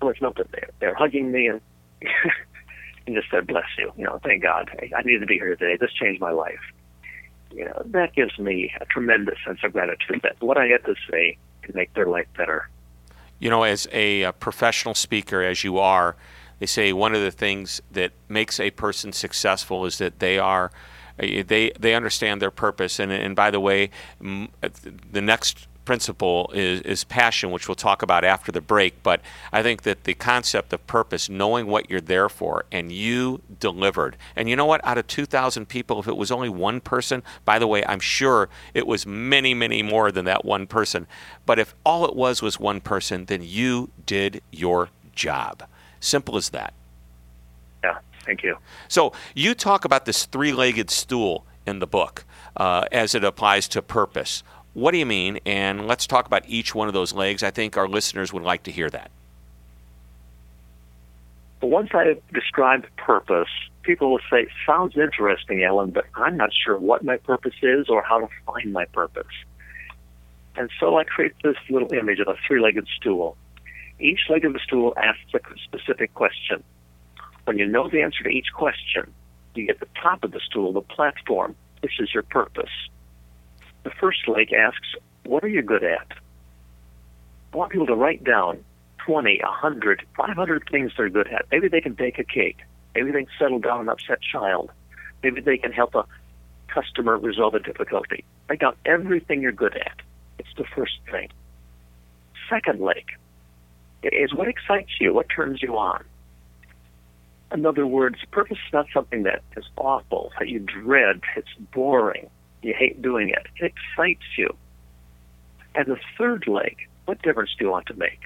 came 0.01 0.27
up, 0.27 0.35
they're, 0.35 0.69
they're 0.79 0.95
hugging 0.95 1.31
me 1.31 1.47
and, 1.47 1.61
and 3.07 3.15
just 3.15 3.31
said, 3.31 3.47
bless 3.47 3.65
you. 3.77 3.91
You 3.97 4.05
know, 4.05 4.19
thank 4.23 4.43
God. 4.43 4.69
I, 4.79 4.91
I 4.95 5.01
needed 5.01 5.21
to 5.21 5.25
be 5.25 5.35
here 5.35 5.55
today. 5.55 5.77
This 5.79 5.91
changed 5.93 6.21
my 6.21 6.31
life 6.31 6.59
you 7.51 7.65
know, 7.65 7.81
that 7.85 8.13
gives 8.13 8.37
me 8.37 8.73
a 8.79 8.85
tremendous 8.85 9.37
sense 9.45 9.59
of 9.63 9.73
gratitude 9.73 10.21
that 10.23 10.35
what 10.41 10.57
I 10.57 10.67
had 10.67 10.83
to 10.85 10.95
say 11.09 11.37
can 11.61 11.75
make 11.75 11.93
their 11.93 12.07
life 12.07 12.27
better. 12.35 12.69
You 13.39 13.49
know, 13.49 13.63
as 13.63 13.87
a, 13.91 14.23
a 14.23 14.33
professional 14.33 14.95
speaker, 14.95 15.41
as 15.41 15.63
you 15.63 15.77
are, 15.77 16.15
they 16.59 16.65
say 16.65 16.93
one 16.93 17.13
of 17.13 17.21
the 17.21 17.31
things 17.31 17.81
that 17.91 18.11
makes 18.27 18.59
a 18.59 18.71
person 18.71 19.11
successful 19.11 19.85
is 19.85 19.97
that 19.99 20.19
they 20.19 20.39
are 20.39 20.71
uh, 21.19 21.43
they 21.45 21.71
they 21.79 21.95
understand 21.95 22.41
their 22.41 22.51
purpose 22.51 22.99
and 22.99 23.11
and 23.11 23.35
by 23.35 23.51
the 23.51 23.59
way 23.59 23.89
uh, 24.23 24.69
the 25.11 25.21
next 25.21 25.67
principle 25.87 26.51
is, 26.53 26.81
is 26.81 27.05
passion, 27.05 27.49
which 27.49 27.69
we'll 27.69 27.75
talk 27.75 28.01
about 28.01 28.25
after 28.25 28.51
the 28.51 28.59
break. 28.59 29.01
But 29.03 29.21
I 29.53 29.63
think 29.63 29.83
that 29.83 30.03
the 30.03 30.13
concept 30.13 30.73
of 30.73 30.85
purpose, 30.85 31.29
knowing 31.29 31.65
what 31.65 31.89
you're 31.89 32.01
there 32.01 32.27
for, 32.27 32.65
and 32.73 32.91
you 32.91 33.41
delivered. 33.61 34.17
And 34.35 34.49
you 34.49 34.57
know 34.57 34.65
what? 34.65 34.85
Out 34.85 34.97
of 34.97 35.07
2,000 35.07 35.65
people, 35.69 35.97
if 36.01 36.07
it 36.09 36.17
was 36.17 36.29
only 36.29 36.49
one 36.49 36.81
person, 36.81 37.23
by 37.45 37.57
the 37.57 37.67
way, 37.67 37.85
I'm 37.85 38.01
sure 38.01 38.49
it 38.73 38.85
was 38.85 39.05
many, 39.05 39.53
many 39.53 39.81
more 39.81 40.11
than 40.11 40.25
that 40.25 40.43
one 40.43 40.67
person. 40.67 41.07
But 41.45 41.57
if 41.57 41.73
all 41.85 42.03
it 42.03 42.17
was 42.17 42.41
was 42.41 42.59
one 42.59 42.81
person, 42.81 43.23
then 43.23 43.41
you 43.41 43.89
did 44.05 44.41
your 44.51 44.89
job. 45.15 45.63
Simple 46.01 46.35
as 46.35 46.49
that. 46.49 46.73
Yeah, 47.81 47.99
thank 48.25 48.43
you. 48.43 48.57
So 48.89 49.13
you 49.33 49.55
talk 49.55 49.85
about 49.85 50.03
this 50.03 50.25
three 50.25 50.51
legged 50.51 50.89
stool 50.89 51.45
in 51.65 51.79
the 51.79 51.87
book 51.87 52.25
uh, 52.57 52.85
as 52.91 53.15
it 53.15 53.23
applies 53.23 53.69
to 53.69 53.81
purpose. 53.81 54.43
What 54.77 54.91
do 54.91 54.99
you 54.99 55.07
mean? 55.07 55.39
And 55.43 55.87
let's 55.87 56.05
talk 56.05 56.27
about 56.27 56.43
each 56.47 56.75
one 56.75 56.87
of 56.87 56.93
those 56.93 57.11
legs. 57.11 57.41
I 57.41 57.49
think 57.49 57.77
our 57.77 57.87
listeners 57.87 58.31
would 58.31 58.43
like 58.43 58.61
to 58.61 58.71
hear 58.71 58.91
that. 58.91 59.09
Once 61.63 61.89
I 61.95 62.17
describe 62.31 62.85
purpose, 62.95 63.49
people 63.81 64.11
will 64.11 64.19
say, 64.29 64.45
Sounds 64.67 64.95
interesting, 64.95 65.63
Ellen, 65.63 65.89
but 65.89 66.05
I'm 66.13 66.37
not 66.37 66.51
sure 66.53 66.77
what 66.77 67.03
my 67.03 67.17
purpose 67.17 67.55
is 67.63 67.89
or 67.89 68.03
how 68.03 68.19
to 68.19 68.27
find 68.45 68.71
my 68.71 68.85
purpose. 68.85 69.25
And 70.55 70.69
so 70.79 70.99
I 70.99 71.05
create 71.05 71.33
this 71.43 71.57
little 71.71 71.91
image 71.91 72.19
of 72.19 72.27
a 72.27 72.35
three 72.45 72.61
legged 72.61 72.87
stool. 72.97 73.35
Each 73.99 74.19
leg 74.29 74.45
of 74.45 74.53
the 74.53 74.59
stool 74.59 74.93
asks 74.95 75.33
a 75.33 75.39
specific 75.63 76.13
question. 76.13 76.63
When 77.45 77.57
you 77.57 77.65
know 77.65 77.89
the 77.89 78.03
answer 78.03 78.23
to 78.25 78.29
each 78.29 78.53
question, 78.53 79.11
you 79.55 79.65
get 79.65 79.79
the 79.79 79.87
top 79.99 80.23
of 80.23 80.33
the 80.33 80.39
stool, 80.39 80.71
the 80.71 80.81
platform. 80.81 81.55
This 81.81 81.93
is 81.97 82.13
your 82.13 82.21
purpose. 82.21 82.69
The 83.87 83.93
first 84.01 84.27
leg 84.27 84.51
asks, 84.51 84.95
What 85.23 85.45
are 85.45 85.47
you 85.47 85.61
good 85.61 85.81
at? 85.81 86.07
I 87.53 87.55
want 87.55 87.71
people 87.71 87.87
to 87.87 87.95
write 87.95 88.21
down 88.21 88.61
20, 89.05 89.39
100, 89.41 90.05
500 90.17 90.63
things 90.69 90.91
they're 90.97 91.07
good 91.07 91.29
at. 91.29 91.45
Maybe 91.53 91.69
they 91.69 91.79
can 91.79 91.93
bake 91.93 92.19
a 92.19 92.25
cake. 92.25 92.57
Maybe 92.93 93.11
they 93.11 93.23
can 93.23 93.31
settle 93.39 93.59
down 93.59 93.79
an 93.79 93.87
upset 93.87 94.19
child. 94.21 94.71
Maybe 95.23 95.39
they 95.39 95.55
can 95.57 95.71
help 95.71 95.95
a 95.95 96.03
customer 96.67 97.17
resolve 97.17 97.53
a 97.53 97.59
difficulty. 97.59 98.25
Write 98.49 98.59
down 98.59 98.75
everything 98.85 99.41
you're 99.41 99.53
good 99.53 99.77
at. 99.77 100.01
It's 100.37 100.53
the 100.57 100.65
first 100.75 100.99
thing. 101.09 101.29
Second 102.49 102.81
leg 102.81 103.05
is 104.03 104.33
what 104.33 104.49
excites 104.49 104.99
you, 104.99 105.13
what 105.13 105.27
turns 105.33 105.63
you 105.63 105.77
on. 105.77 106.03
In 107.53 107.65
other 107.65 107.87
words, 107.87 108.17
purpose 108.31 108.57
is 108.67 108.73
not 108.73 108.87
something 108.93 109.23
that 109.23 109.43
is 109.55 109.63
awful, 109.77 110.33
that 110.39 110.49
you 110.49 110.59
dread, 110.59 111.21
it's 111.37 111.47
boring, 111.73 112.29
you 112.67 112.73
hate 112.77 113.01
doing 113.01 113.29
it. 113.29 113.47
It 113.55 113.73
excites 113.73 114.37
you. 114.37 114.55
And 115.73 115.87
the 115.87 115.97
third 116.17 116.47
leg, 116.47 116.77
what 117.05 117.21
difference 117.21 117.51
do 117.57 117.65
you 117.65 117.71
want 117.71 117.87
to 117.87 117.93
make? 117.93 118.19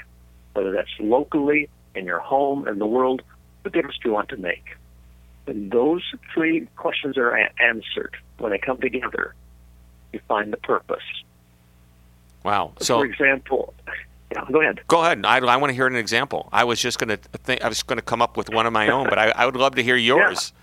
Whether 0.53 0.71
that's 0.71 0.89
locally, 0.99 1.69
in 1.95 2.05
your 2.05 2.19
home, 2.19 2.67
in 2.67 2.79
the 2.79 2.85
world, 2.85 3.21
what 3.61 3.73
difference 3.73 3.97
do 4.01 4.09
you 4.09 4.13
want 4.13 4.29
to 4.29 4.37
make? 4.37 4.77
When 5.45 5.69
those 5.69 6.03
three 6.33 6.67
questions 6.75 7.17
are 7.17 7.35
answered, 7.59 8.15
when 8.37 8.51
they 8.51 8.57
come 8.57 8.79
together, 8.79 9.35
you 10.13 10.19
find 10.27 10.51
the 10.51 10.57
purpose. 10.57 11.03
Wow. 12.43 12.73
So, 12.79 12.99
for 12.99 13.05
example, 13.05 13.73
yeah, 14.31 14.45
go 14.51 14.61
ahead. 14.61 14.81
Go 14.87 15.01
ahead. 15.01 15.25
I, 15.25 15.37
I 15.37 15.57
want 15.57 15.69
to 15.69 15.75
hear 15.75 15.87
an 15.87 15.95
example. 15.95 16.49
I 16.51 16.63
was 16.63 16.81
just 16.81 16.99
going 16.99 17.09
to 17.09 17.17
think 17.17 17.61
I 17.61 17.67
was 17.67 17.83
going 17.83 17.97
to 17.97 18.03
come 18.03 18.21
up 18.21 18.37
with 18.37 18.49
one 18.49 18.65
of 18.65 18.73
my 18.73 18.89
own, 18.89 19.09
but 19.09 19.19
I, 19.19 19.29
I 19.29 19.45
would 19.45 19.55
love 19.55 19.75
to 19.75 19.83
hear 19.83 19.95
yours. 19.95 20.53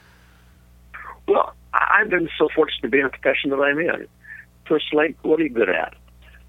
Yeah. 0.92 1.00
Well, 1.34 1.54
I've 1.78 2.10
been 2.10 2.28
so 2.38 2.48
fortunate 2.54 2.82
to 2.82 2.88
be 2.88 2.98
in 2.98 3.04
the 3.04 3.10
profession 3.10 3.50
that 3.50 3.60
I'm 3.60 3.78
in. 3.78 4.08
First, 4.66 4.92
like, 4.92 5.16
what 5.22 5.40
are 5.40 5.44
you 5.44 5.50
good 5.50 5.70
at? 5.70 5.94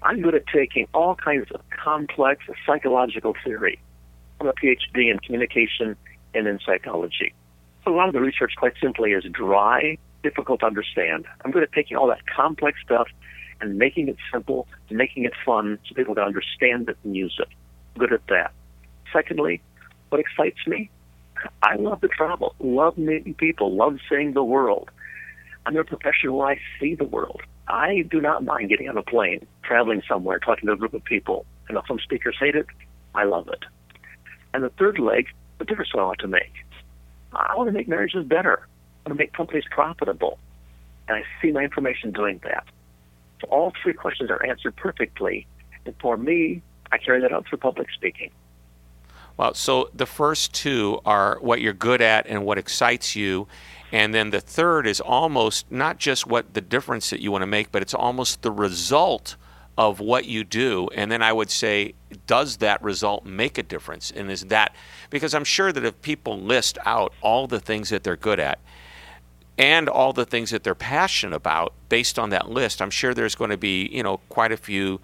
I'm 0.02 0.22
good 0.22 0.34
at 0.34 0.46
taking 0.46 0.86
all 0.94 1.14
kinds 1.14 1.46
of 1.52 1.60
complex 1.70 2.44
psychological 2.66 3.34
theory. 3.44 3.78
I'm 4.40 4.48
a 4.48 4.52
PhD 4.52 5.10
in 5.10 5.18
communication 5.18 5.96
and 6.34 6.46
in 6.46 6.58
psychology. 6.64 7.34
A 7.86 7.90
lot 7.90 8.08
of 8.08 8.14
the 8.14 8.20
research, 8.20 8.54
quite 8.56 8.74
simply, 8.80 9.12
is 9.12 9.24
dry, 9.30 9.98
difficult 10.22 10.60
to 10.60 10.66
understand. 10.66 11.26
I'm 11.44 11.50
good 11.50 11.62
at 11.62 11.72
taking 11.72 11.96
all 11.96 12.08
that 12.08 12.26
complex 12.26 12.78
stuff 12.84 13.08
and 13.60 13.76
making 13.76 14.08
it 14.08 14.16
simple, 14.32 14.66
making 14.90 15.24
it 15.24 15.32
fun, 15.44 15.78
so 15.86 15.94
people 15.94 16.14
can 16.14 16.24
understand 16.24 16.88
it 16.88 16.96
and 17.04 17.14
use 17.14 17.36
it. 17.38 17.48
Good 17.98 18.12
at 18.12 18.26
that. 18.28 18.52
Secondly, 19.12 19.60
what 20.08 20.20
excites 20.20 20.66
me? 20.66 20.90
I 21.62 21.76
love 21.76 22.00
to 22.00 22.08
travel, 22.08 22.54
love 22.58 22.98
meeting 22.98 23.34
people, 23.34 23.74
love 23.74 23.98
seeing 24.08 24.32
the 24.32 24.44
world. 24.44 24.90
I'm 25.66 25.76
a 25.76 25.84
professional. 25.84 26.42
I 26.42 26.58
see 26.78 26.94
the 26.94 27.04
world. 27.04 27.42
I 27.68 28.04
do 28.10 28.20
not 28.20 28.44
mind 28.44 28.68
getting 28.68 28.88
on 28.88 28.96
a 28.96 29.02
plane, 29.02 29.46
traveling 29.62 30.02
somewhere, 30.08 30.38
talking 30.38 30.66
to 30.66 30.72
a 30.72 30.76
group 30.76 30.94
of 30.94 31.04
people. 31.04 31.46
And 31.68 31.78
if 31.78 31.84
some 31.86 32.00
speakers 32.00 32.36
hate 32.38 32.56
it, 32.56 32.66
I 33.14 33.24
love 33.24 33.48
it. 33.48 33.64
And 34.52 34.64
the 34.64 34.70
third 34.70 34.98
leg, 34.98 35.28
the 35.58 35.64
difference 35.64 35.90
I 35.94 35.98
want 35.98 36.18
to 36.20 36.28
make. 36.28 36.52
I 37.32 37.54
want 37.56 37.68
to 37.68 37.72
make 37.72 37.86
marriages 37.86 38.24
better. 38.24 38.66
I 39.04 39.08
want 39.08 39.18
to 39.18 39.22
make 39.22 39.32
companies 39.32 39.64
profitable. 39.70 40.38
And 41.06 41.16
I 41.16 41.22
see 41.40 41.52
my 41.52 41.62
information 41.62 42.10
doing 42.10 42.40
that. 42.42 42.64
So 43.40 43.46
all 43.48 43.72
three 43.82 43.92
questions 43.92 44.30
are 44.30 44.44
answered 44.44 44.74
perfectly. 44.76 45.46
And 45.86 45.94
for 46.00 46.16
me, 46.16 46.62
I 46.90 46.98
carry 46.98 47.20
that 47.20 47.32
out 47.32 47.46
through 47.48 47.58
public 47.58 47.88
speaking. 47.94 48.30
Well, 49.36 49.54
so 49.54 49.90
the 49.94 50.06
first 50.06 50.52
two 50.52 51.00
are 51.04 51.38
what 51.40 51.60
you're 51.60 51.72
good 51.72 52.02
at 52.02 52.26
and 52.26 52.44
what 52.44 52.58
excites 52.58 53.16
you. 53.16 53.46
And 53.92 54.14
then 54.14 54.30
the 54.30 54.40
third 54.40 54.86
is 54.86 55.00
almost 55.00 55.70
not 55.70 55.98
just 55.98 56.26
what 56.26 56.54
the 56.54 56.60
difference 56.60 57.10
that 57.10 57.20
you 57.20 57.32
want 57.32 57.42
to 57.42 57.46
make, 57.46 57.72
but 57.72 57.82
it's 57.82 57.94
almost 57.94 58.42
the 58.42 58.50
result 58.50 59.36
of 59.76 59.98
what 59.98 60.26
you 60.26 60.44
do. 60.44 60.88
And 60.94 61.10
then 61.10 61.22
I 61.22 61.32
would 61.32 61.50
say, 61.50 61.94
does 62.26 62.58
that 62.58 62.82
result 62.82 63.24
make 63.24 63.56
a 63.58 63.62
difference? 63.62 64.12
And 64.14 64.30
is 64.30 64.44
that 64.46 64.74
because 65.08 65.34
I'm 65.34 65.44
sure 65.44 65.72
that 65.72 65.84
if 65.84 66.00
people 66.02 66.38
list 66.38 66.78
out 66.84 67.12
all 67.20 67.46
the 67.46 67.60
things 67.60 67.88
that 67.88 68.04
they're 68.04 68.16
good 68.16 68.38
at 68.38 68.58
and 69.58 69.88
all 69.88 70.12
the 70.12 70.26
things 70.26 70.50
that 70.50 70.64
they're 70.64 70.74
passionate 70.74 71.34
about 71.34 71.72
based 71.88 72.18
on 72.18 72.30
that 72.30 72.50
list, 72.50 72.82
I'm 72.82 72.90
sure 72.90 73.14
there's 73.14 73.34
going 73.34 73.50
to 73.50 73.56
be, 73.56 73.88
you 73.90 74.02
know, 74.02 74.18
quite 74.28 74.52
a 74.52 74.56
few. 74.56 75.00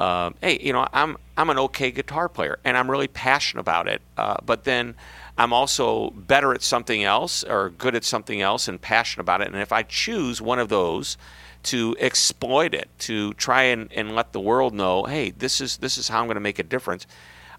Uh, 0.00 0.30
hey, 0.40 0.58
you 0.62 0.72
know, 0.72 0.86
I'm 0.94 1.18
I'm 1.36 1.50
an 1.50 1.58
okay 1.58 1.90
guitar 1.90 2.28
player 2.28 2.58
and 2.64 2.76
I'm 2.76 2.90
really 2.90 3.06
passionate 3.06 3.60
about 3.60 3.86
it. 3.86 4.00
Uh, 4.16 4.38
but 4.44 4.64
then 4.64 4.94
I'm 5.36 5.52
also 5.52 6.10
better 6.10 6.54
at 6.54 6.62
something 6.62 7.04
else 7.04 7.44
or 7.44 7.70
good 7.70 7.94
at 7.94 8.04
something 8.04 8.40
else 8.40 8.66
and 8.66 8.80
passionate 8.80 9.22
about 9.22 9.42
it. 9.42 9.48
And 9.48 9.56
if 9.56 9.72
I 9.72 9.82
choose 9.82 10.40
one 10.40 10.58
of 10.58 10.70
those 10.70 11.18
to 11.64 11.94
exploit 12.00 12.72
it, 12.72 12.88
to 13.00 13.34
try 13.34 13.64
and, 13.64 13.92
and 13.92 14.14
let 14.14 14.32
the 14.32 14.40
world 14.40 14.72
know, 14.72 15.04
hey, 15.04 15.30
this 15.30 15.60
is 15.60 15.76
this 15.76 15.98
is 15.98 16.08
how 16.08 16.20
I'm 16.20 16.26
going 16.26 16.36
to 16.36 16.40
make 16.40 16.58
a 16.58 16.62
difference, 16.64 17.06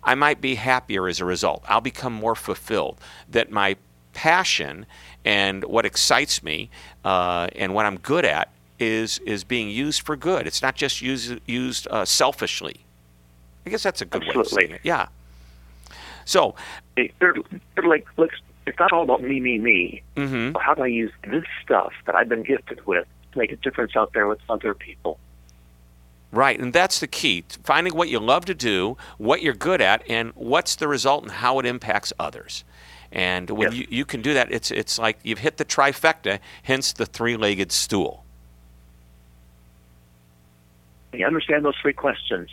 I 0.03 0.15
might 0.15 0.41
be 0.41 0.55
happier 0.55 1.07
as 1.07 1.19
a 1.19 1.25
result. 1.25 1.63
I'll 1.67 1.79
become 1.79 2.13
more 2.13 2.35
fulfilled. 2.35 2.99
That 3.29 3.51
my 3.51 3.77
passion 4.13 4.87
and 5.23 5.63
what 5.65 5.85
excites 5.85 6.41
me 6.41 6.71
uh, 7.05 7.47
and 7.55 7.75
what 7.75 7.85
I'm 7.85 7.97
good 7.97 8.25
at 8.25 8.51
is 8.81 9.19
is 9.19 9.43
being 9.43 9.69
used 9.69 10.01
for 10.05 10.15
good. 10.15 10.47
It's 10.47 10.61
not 10.61 10.75
just 10.75 11.01
used 11.01 11.39
used 11.45 11.87
uh, 11.89 12.05
selfishly. 12.05 12.85
I 13.65 13.69
guess 13.69 13.83
that's 13.83 14.01
a 14.01 14.05
good 14.05 14.23
Absolutely. 14.23 14.39
way 14.39 14.41
of 14.41 14.47
saying 14.47 14.71
it. 14.71 14.81
Yeah. 14.83 15.07
So, 16.25 16.55
they're, 16.95 17.35
they're 17.75 17.87
like, 17.87 18.05
look, 18.17 18.31
it's 18.65 18.79
not 18.79 18.91
all 18.91 19.03
about 19.03 19.21
me, 19.21 19.39
me, 19.39 19.57
me. 19.57 20.01
mm-hmm. 20.15 20.55
How 20.59 20.73
do 20.73 20.83
I 20.83 20.87
use 20.87 21.11
this 21.27 21.43
stuff 21.63 21.93
that 22.05 22.15
I've 22.15 22.29
been 22.29 22.43
gifted 22.43 22.85
with 22.85 23.07
to 23.33 23.37
make 23.37 23.51
a 23.51 23.55
difference 23.55 23.95
out 23.95 24.13
there 24.13 24.27
with 24.27 24.39
other 24.49 24.73
people? 24.73 25.19
Right, 26.31 26.59
and 26.59 26.71
that's 26.71 26.99
the 26.99 27.07
key 27.07 27.43
finding 27.63 27.95
what 27.95 28.07
you 28.09 28.19
love 28.19 28.45
to 28.45 28.53
do, 28.55 28.97
what 29.17 29.41
you're 29.41 29.53
good 29.53 29.81
at, 29.81 30.03
and 30.09 30.31
what's 30.35 30.75
the 30.75 30.87
result 30.87 31.23
and 31.23 31.31
how 31.31 31.59
it 31.59 31.65
impacts 31.65 32.13
others. 32.17 32.63
And 33.11 33.49
when 33.49 33.71
Yes. 33.73 33.81
you, 33.81 33.87
you 33.89 34.05
can 34.05 34.21
do 34.21 34.33
that, 34.33 34.51
it's, 34.51 34.71
it's 34.71 34.97
like 34.97 35.19
you've 35.23 35.39
hit 35.39 35.57
the 35.57 35.65
trifecta, 35.65 36.39
hence 36.63 36.93
the 36.93 37.05
three 37.05 37.35
legged 37.35 37.71
stool. 37.71 38.23
You 41.13 41.25
understand 41.25 41.65
those 41.65 41.75
three 41.81 41.93
questions, 41.93 42.49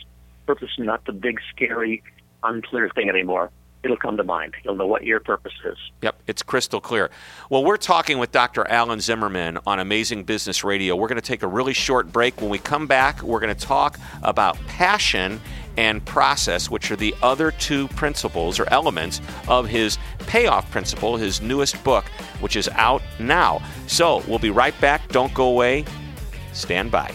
purpose 0.47 0.71
is 0.79 0.85
not 0.85 1.05
the 1.05 1.13
big, 1.13 1.41
scary, 1.55 2.03
unclear 2.43 2.91
thing 2.91 3.09
anymore. 3.09 3.51
It'll 3.85 3.97
come 3.97 4.17
to 4.17 4.25
mind. 4.25 4.55
You'll 4.65 4.75
know 4.75 4.87
what 4.89 5.05
your 5.05 5.21
purpose 5.21 5.53
is. 5.65 5.77
Yep, 6.03 6.21
it's 6.27 6.43
crystal 6.43 6.81
clear. 6.81 7.11
Well, 7.49 7.65
we're 7.65 7.77
talking 7.77 8.19
with 8.19 8.33
Dr. 8.33 8.67
Alan 8.69 8.99
Zimmerman 8.99 9.59
on 9.67 9.79
Amazing 9.79 10.25
Business 10.25 10.65
Radio. 10.65 10.97
We're 10.97 11.07
going 11.07 11.21
to 11.21 11.27
take 11.27 11.45
a 11.45 11.47
really 11.47 11.75
short 11.75 12.13
break. 12.13 12.41
When 12.41 12.51
we 12.51 12.59
come 12.59 12.89
back, 12.89 13.23
we're 13.23 13.39
going 13.39 13.55
to 13.55 13.67
talk 13.67 13.99
about 14.23 14.57
passion 14.67 15.41
and 15.77 16.05
process, 16.05 16.69
which 16.69 16.91
are 16.91 16.97
the 16.97 17.15
other 17.23 17.53
two 17.53 17.87
principles 17.89 18.59
or 18.59 18.69
elements 18.73 19.21
of 19.47 19.69
his 19.69 19.97
payoff 20.27 20.69
principle, 20.73 21.17
his 21.17 21.41
newest 21.41 21.83
book, 21.85 22.05
which 22.41 22.57
is 22.57 22.69
out 22.73 23.01
now. 23.21 23.63
So 23.87 24.25
we'll 24.27 24.41
be 24.41 24.51
right 24.51 24.79
back. 24.81 25.09
Don't 25.11 25.33
go 25.35 25.45
away. 25.45 25.85
Stand 26.53 26.91
by. 26.91 27.15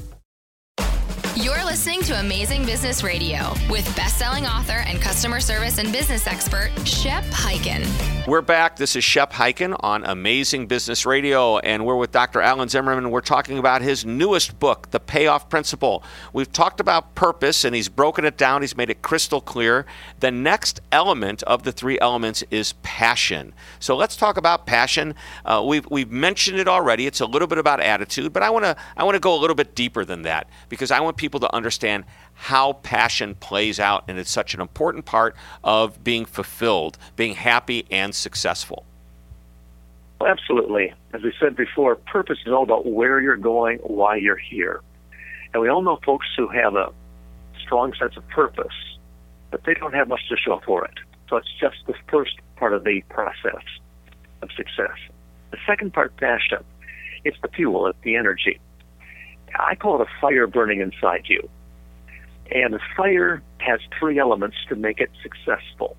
You're 1.35 1.63
listening 1.63 2.01
to 2.03 2.19
Amazing 2.19 2.65
Business 2.65 3.03
Radio 3.03 3.53
with 3.69 3.85
best-selling 3.95 4.45
author 4.45 4.83
and 4.85 4.99
customer 4.99 5.39
service 5.39 5.77
and 5.77 5.89
business 5.89 6.27
expert 6.27 6.71
Shep 6.85 7.23
Hyken. 7.23 7.87
We're 8.27 8.41
back. 8.41 8.75
This 8.75 8.97
is 8.97 9.03
Shep 9.05 9.31
Hyken 9.31 9.75
on 9.79 10.03
Amazing 10.03 10.67
Business 10.67 11.05
Radio, 11.05 11.57
and 11.59 11.85
we're 11.85 11.95
with 11.95 12.11
Dr. 12.11 12.41
Alan 12.41 12.67
Zimmerman. 12.67 13.11
We're 13.11 13.21
talking 13.21 13.57
about 13.57 13.81
his 13.81 14.05
newest 14.05 14.59
book, 14.59 14.91
The 14.91 14.99
Payoff 14.99 15.49
Principle. 15.49 16.03
We've 16.33 16.51
talked 16.51 16.81
about 16.81 17.15
purpose, 17.15 17.63
and 17.63 17.73
he's 17.73 17.89
broken 17.89 18.25
it 18.25 18.37
down. 18.37 18.61
He's 18.61 18.75
made 18.75 18.89
it 18.89 19.01
crystal 19.01 19.39
clear. 19.39 19.85
The 20.19 20.31
next 20.31 20.81
element 20.91 21.43
of 21.43 21.63
the 21.63 21.71
three 21.71 21.97
elements 21.99 22.43
is 22.51 22.73
passion. 22.83 23.53
So 23.79 23.95
let's 23.95 24.17
talk 24.17 24.35
about 24.37 24.65
passion. 24.65 25.15
Uh, 25.45 25.63
we've 25.65 25.89
we've 25.89 26.11
mentioned 26.11 26.59
it 26.59 26.67
already. 26.67 27.07
It's 27.07 27.21
a 27.21 27.25
little 27.25 27.47
bit 27.47 27.57
about 27.57 27.79
attitude, 27.79 28.33
but 28.33 28.43
I 28.43 28.49
want 28.49 28.65
to 28.65 28.75
I 28.97 29.03
want 29.05 29.15
to 29.15 29.19
go 29.19 29.33
a 29.33 29.39
little 29.39 29.55
bit 29.55 29.75
deeper 29.75 30.05
than 30.05 30.23
that 30.23 30.47
because 30.69 30.91
I 30.91 30.99
want 30.99 31.17
people 31.21 31.39
to 31.39 31.55
understand 31.55 32.03
how 32.33 32.73
passion 32.73 33.35
plays 33.35 33.79
out, 33.79 34.03
and 34.07 34.17
it's 34.17 34.31
such 34.31 34.53
an 34.55 34.59
important 34.59 35.05
part 35.05 35.35
of 35.63 36.03
being 36.03 36.25
fulfilled, 36.25 36.97
being 37.15 37.35
happy 37.35 37.85
and 37.91 38.13
successful. 38.13 38.83
Well, 40.19 40.29
absolutely. 40.29 40.93
As 41.13 41.21
we 41.21 41.31
said 41.39 41.55
before, 41.55 41.95
purpose 41.95 42.39
is 42.45 42.51
all 42.51 42.63
about 42.63 42.87
where 42.87 43.21
you're 43.21 43.37
going, 43.37 43.77
why 43.79 44.15
you're 44.15 44.35
here. 44.35 44.81
And 45.53 45.61
we 45.61 45.69
all 45.69 45.81
know 45.83 45.99
folks 46.03 46.25
who 46.35 46.47
have 46.47 46.75
a 46.75 46.91
strong 47.63 47.93
sense 47.93 48.17
of 48.17 48.27
purpose, 48.29 48.73
but 49.51 49.63
they 49.63 49.75
don't 49.75 49.93
have 49.93 50.07
much 50.07 50.27
to 50.29 50.37
show 50.37 50.59
for 50.65 50.85
it. 50.85 50.97
So 51.29 51.37
it's 51.37 51.53
just 51.59 51.77
the 51.85 51.93
first 52.09 52.39
part 52.55 52.73
of 52.73 52.83
the 52.83 53.01
process 53.09 53.63
of 54.41 54.49
success. 54.55 54.97
The 55.51 55.57
second 55.67 55.93
part, 55.93 56.17
passion, 56.17 56.63
it's 57.23 57.37
the 57.41 57.49
fuel, 57.49 57.85
it's 57.87 57.99
the 58.03 58.15
energy. 58.15 58.59
I 59.57 59.75
call 59.75 60.01
it 60.01 60.07
a 60.07 60.21
fire 60.21 60.47
burning 60.47 60.81
inside 60.81 61.25
you. 61.27 61.47
And 62.51 62.75
a 62.75 62.79
fire 62.97 63.41
has 63.59 63.79
three 63.97 64.19
elements 64.19 64.57
to 64.69 64.75
make 64.75 64.99
it 64.99 65.09
successful. 65.21 65.95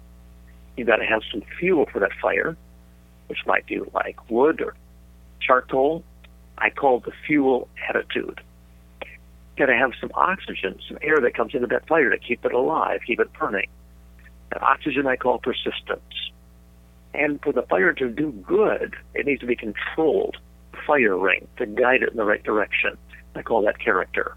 You've 0.76 0.86
got 0.86 0.96
to 0.96 1.06
have 1.06 1.22
some 1.30 1.42
fuel 1.58 1.86
for 1.90 1.98
that 2.00 2.12
fire, 2.20 2.56
which 3.28 3.38
might 3.46 3.66
be 3.66 3.80
like 3.94 4.30
wood 4.30 4.60
or 4.60 4.74
charcoal. 5.40 6.04
I 6.58 6.70
call 6.70 6.98
it 6.98 7.04
the 7.04 7.12
fuel 7.26 7.68
attitude. 7.88 8.40
You've 9.00 9.56
got 9.56 9.66
to 9.66 9.76
have 9.76 9.92
some 10.00 10.10
oxygen, 10.14 10.78
some 10.88 10.98
air 11.02 11.20
that 11.20 11.34
comes 11.34 11.54
into 11.54 11.66
that 11.68 11.86
fire 11.86 12.10
to 12.10 12.18
keep 12.18 12.44
it 12.44 12.52
alive, 12.52 13.00
keep 13.06 13.20
it 13.20 13.32
burning. 13.32 13.68
That 14.50 14.62
oxygen 14.62 15.06
I 15.06 15.16
call 15.16 15.38
persistence. 15.38 16.30
And 17.14 17.40
for 17.42 17.52
the 17.52 17.62
fire 17.62 17.92
to 17.92 18.08
do 18.08 18.32
good, 18.32 18.96
it 19.14 19.26
needs 19.26 19.40
to 19.40 19.46
be 19.46 19.56
controlled, 19.56 20.36
fire 20.86 21.16
ring, 21.16 21.46
to 21.58 21.66
guide 21.66 22.02
it 22.02 22.10
in 22.10 22.16
the 22.16 22.24
right 22.24 22.42
direction. 22.42 22.96
I 23.34 23.42
call 23.42 23.62
that 23.62 23.78
character. 23.78 24.36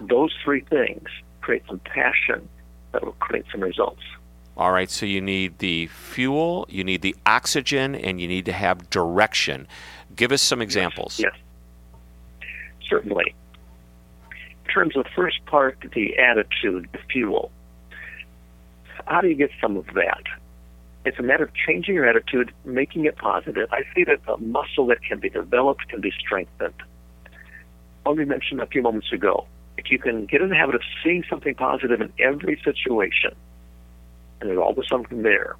Those 0.00 0.34
three 0.44 0.60
things 0.60 1.08
create 1.40 1.62
some 1.68 1.80
passion 1.80 2.48
that 2.92 3.04
will 3.04 3.12
create 3.12 3.44
some 3.50 3.60
results. 3.60 4.02
All 4.56 4.72
right, 4.72 4.90
so 4.90 5.06
you 5.06 5.20
need 5.20 5.58
the 5.58 5.86
fuel, 5.86 6.66
you 6.68 6.82
need 6.82 7.02
the 7.02 7.14
oxygen, 7.26 7.94
and 7.94 8.20
you 8.20 8.26
need 8.26 8.44
to 8.46 8.52
have 8.52 8.90
direction. 8.90 9.68
Give 10.16 10.32
us 10.32 10.42
some 10.42 10.60
examples. 10.60 11.20
Yes, 11.20 11.34
certainly. 12.88 13.34
In 14.66 14.72
terms 14.72 14.96
of 14.96 15.04
the 15.04 15.10
first 15.10 15.44
part, 15.46 15.78
the 15.94 16.18
attitude, 16.18 16.88
the 16.92 16.98
fuel, 17.10 17.52
how 19.06 19.20
do 19.20 19.28
you 19.28 19.36
get 19.36 19.50
some 19.60 19.76
of 19.76 19.86
that? 19.94 20.22
It's 21.04 21.18
a 21.18 21.22
matter 21.22 21.44
of 21.44 21.54
changing 21.54 21.94
your 21.94 22.06
attitude, 22.06 22.52
making 22.64 23.04
it 23.04 23.16
positive. 23.16 23.68
I 23.72 23.84
see 23.94 24.04
that 24.04 24.20
a 24.26 24.36
muscle 24.38 24.86
that 24.86 25.02
can 25.02 25.20
be 25.20 25.30
developed 25.30 25.88
can 25.88 26.00
be 26.00 26.12
strengthened. 26.18 26.74
Only 28.08 28.24
mentioned 28.24 28.62
a 28.62 28.66
few 28.66 28.80
moments 28.80 29.12
ago, 29.12 29.46
if 29.76 29.90
you 29.90 29.98
can 29.98 30.24
get 30.24 30.40
in 30.40 30.48
the 30.48 30.54
habit 30.54 30.74
of 30.74 30.80
seeing 31.04 31.24
something 31.28 31.54
positive 31.54 32.00
in 32.00 32.10
every 32.18 32.58
situation, 32.64 33.32
and 34.40 34.48
there's 34.48 34.58
always 34.58 34.88
something 34.88 35.20
there, 35.20 35.56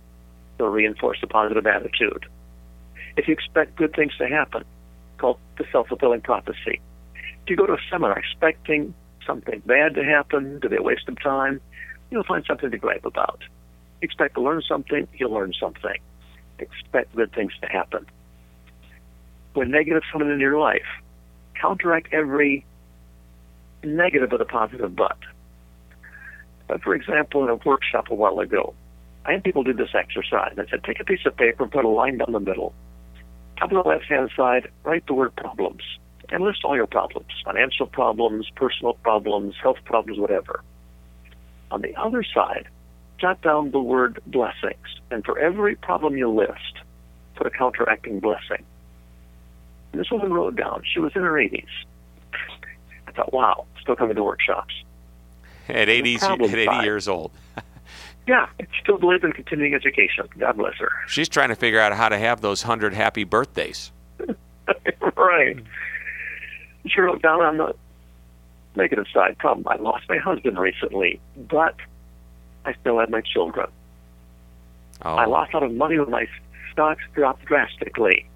it'll 0.58 0.70
reinforce 0.70 1.18
the 1.20 1.26
positive 1.26 1.66
attitude. 1.66 2.24
If 3.18 3.28
you 3.28 3.34
expect 3.34 3.76
good 3.76 3.94
things 3.94 4.16
to 4.16 4.26
happen, 4.26 4.64
called 5.18 5.37
the 5.58 5.66
self-fulfilling 5.70 6.22
prophecy. 6.22 6.80
If 7.42 7.50
you 7.50 7.56
go 7.56 7.66
to 7.66 7.74
a 7.74 7.80
seminar 7.90 8.18
expecting 8.18 8.94
something 9.26 9.61
bad 9.66 9.94
to 9.96 10.02
happen, 10.02 10.58
to 10.62 10.70
be 10.70 10.76
a 10.76 10.82
waste 10.82 11.06
of 11.06 11.20
time, 11.22 11.61
you'll 12.11 12.24
find 12.24 12.46
something 12.46 12.70
to 12.70 12.78
gripe 12.78 13.04
about. 13.04 13.42
Expect 14.00 14.37
to 14.37 14.40
learn 14.40 14.62
something, 14.66 15.06
you'll 15.12 15.34
learn 15.34 15.52
something. 15.61 15.98
Expect 16.61 17.14
good 17.14 17.30
things 17.34 17.52
to 17.61 17.66
happen. 17.68 18.06
When 19.52 19.70
negatives 19.70 20.06
come 20.11 20.22
into 20.22 20.38
your 20.38 20.58
life, 20.58 20.87
counteract 21.60 22.12
every 22.12 22.64
negative 23.84 24.32
with 24.32 24.40
a 24.40 24.44
positive 24.44 24.94
but. 24.94 25.18
but. 26.66 26.82
For 26.82 26.94
example, 26.94 27.44
in 27.44 27.50
a 27.50 27.56
workshop 27.56 28.10
a 28.10 28.14
while 28.14 28.40
ago, 28.40 28.74
I 29.24 29.32
had 29.32 29.44
people 29.44 29.62
do 29.62 29.72
this 29.72 29.94
exercise. 29.94 30.54
I 30.58 30.68
said, 30.70 30.84
take 30.84 31.00
a 31.00 31.04
piece 31.04 31.26
of 31.26 31.36
paper 31.36 31.64
and 31.64 31.72
put 31.72 31.84
a 31.84 31.88
line 31.88 32.18
down 32.18 32.32
the 32.32 32.40
middle. 32.40 32.72
Top 33.58 33.72
of 33.72 33.82
the 33.82 33.88
left-hand 33.88 34.30
side, 34.36 34.68
write 34.84 35.06
the 35.06 35.14
word 35.14 35.34
problems 35.36 35.82
and 36.30 36.44
list 36.44 36.60
all 36.64 36.76
your 36.76 36.86
problems, 36.86 37.28
financial 37.44 37.86
problems, 37.86 38.46
personal 38.54 38.94
problems, 38.94 39.54
health 39.62 39.78
problems, 39.84 40.18
whatever. 40.18 40.62
On 41.70 41.82
the 41.82 41.94
other 41.96 42.22
side, 42.22 42.68
jot 43.18 43.40
down 43.42 43.70
the 43.70 43.80
word 43.80 44.20
blessings. 44.26 45.00
And 45.10 45.24
for 45.24 45.38
every 45.38 45.74
problem 45.76 46.16
you 46.16 46.30
list, 46.30 46.78
put 47.36 47.46
a 47.46 47.50
counteracting 47.50 48.20
blessing. 48.20 48.64
This 49.92 50.11
woman 50.11 50.33
wrote 50.33 50.57
down, 50.57 50.83
she 50.92 51.01
was 51.01 51.12
in 51.14 51.22
her 51.22 51.33
80s. 51.33 51.66
I 53.07 53.12
thought, 53.12 53.33
wow, 53.33 53.66
still 53.81 53.96
coming 53.96 54.16
to 54.16 54.22
workshops. 54.22 54.74
At 55.68 55.88
80, 55.88 56.16
at 56.16 56.40
80 56.40 56.64
side, 56.66 56.85
years 56.85 57.09
old. 57.09 57.33
yeah, 58.27 58.46
still 58.83 58.98
believes 58.98 59.24
in 59.24 59.33
continuing 59.33 59.74
education. 59.74 60.29
God 60.38 60.57
bless 60.57 60.77
her. 60.77 60.90
She's 61.07 61.29
trying 61.29 61.48
to 61.48 61.55
figure 61.55 61.81
out 61.81 61.92
how 61.92 62.09
to 62.09 62.18
have 62.18 62.40
those 62.40 62.62
100 62.64 62.94
happy 62.94 63.24
birthdays. 63.24 63.90
right. 65.16 65.59
She 66.87 67.01
wrote 67.01 67.22
down 67.22 67.42
on 67.42 67.57
the 67.59 67.74
negative 68.77 69.07
side 69.12 69.37
problem. 69.38 69.66
I 69.68 69.77
lost 69.77 70.05
my 70.09 70.18
husband 70.18 70.59
recently, 70.59 71.20
but 71.37 71.74
I 72.64 72.74
still 72.81 72.98
have 72.98 73.11
my 73.11 73.20
children. 73.20 73.68
Oh. 75.03 75.14
I 75.14 75.27
lost 75.27 75.53
a 75.53 75.59
lot 75.59 75.62
of 75.64 75.72
money 75.72 75.98
when 75.98 76.11
my 76.11 76.27
stocks 76.72 77.03
dropped 77.14 77.44
drastically, 77.44 78.27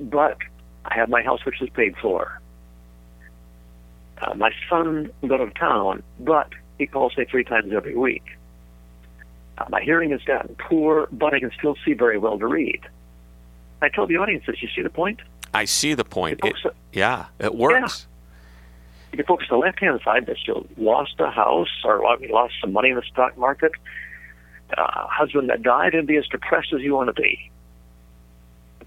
but 0.00 0.38
I 0.84 0.94
have 0.94 1.08
my 1.08 1.22
house, 1.22 1.44
which 1.44 1.60
is 1.60 1.68
paid 1.70 1.94
for. 2.00 2.40
Uh, 4.20 4.34
my 4.34 4.50
son 4.68 5.10
will 5.20 5.28
go 5.28 5.38
to 5.38 5.50
town, 5.52 6.02
but 6.18 6.48
he 6.78 6.86
calls 6.86 7.16
me 7.16 7.24
three 7.24 7.44
times 7.44 7.72
every 7.72 7.96
week. 7.96 8.24
Uh, 9.58 9.64
my 9.70 9.80
hearing 9.82 10.10
has 10.10 10.22
gotten 10.22 10.54
poor, 10.56 11.08
but 11.12 11.34
I 11.34 11.40
can 11.40 11.50
still 11.58 11.76
see 11.84 11.92
very 11.92 12.18
well 12.18 12.38
to 12.38 12.46
read. 12.46 12.80
I 13.82 13.88
tell 13.88 14.06
the 14.06 14.16
audience 14.16 14.44
this. 14.46 14.62
You 14.62 14.68
see 14.74 14.82
the 14.82 14.90
point? 14.90 15.20
I 15.54 15.64
see 15.64 15.94
the 15.94 16.04
point. 16.04 16.40
It, 16.44 16.54
yeah, 16.92 17.26
it 17.38 17.54
works. 17.54 18.06
Yeah. 18.06 19.12
You 19.12 19.16
can 19.18 19.26
focus 19.26 19.48
on 19.50 19.58
the 19.60 19.66
left-hand 19.66 20.00
side 20.04 20.26
that 20.26 20.36
you 20.46 20.68
lost 20.76 21.14
a 21.18 21.30
house 21.30 21.68
or 21.84 22.00
lost 22.28 22.54
some 22.60 22.72
money 22.72 22.90
in 22.90 22.96
the 22.96 23.02
stock 23.10 23.36
market, 23.36 23.72
uh, 24.76 25.06
husband 25.08 25.50
that 25.50 25.62
died, 25.62 25.94
and 25.94 26.06
be 26.06 26.16
as 26.16 26.26
depressed 26.28 26.72
as 26.72 26.80
you 26.82 26.94
want 26.94 27.14
to 27.14 27.20
be 27.20 27.50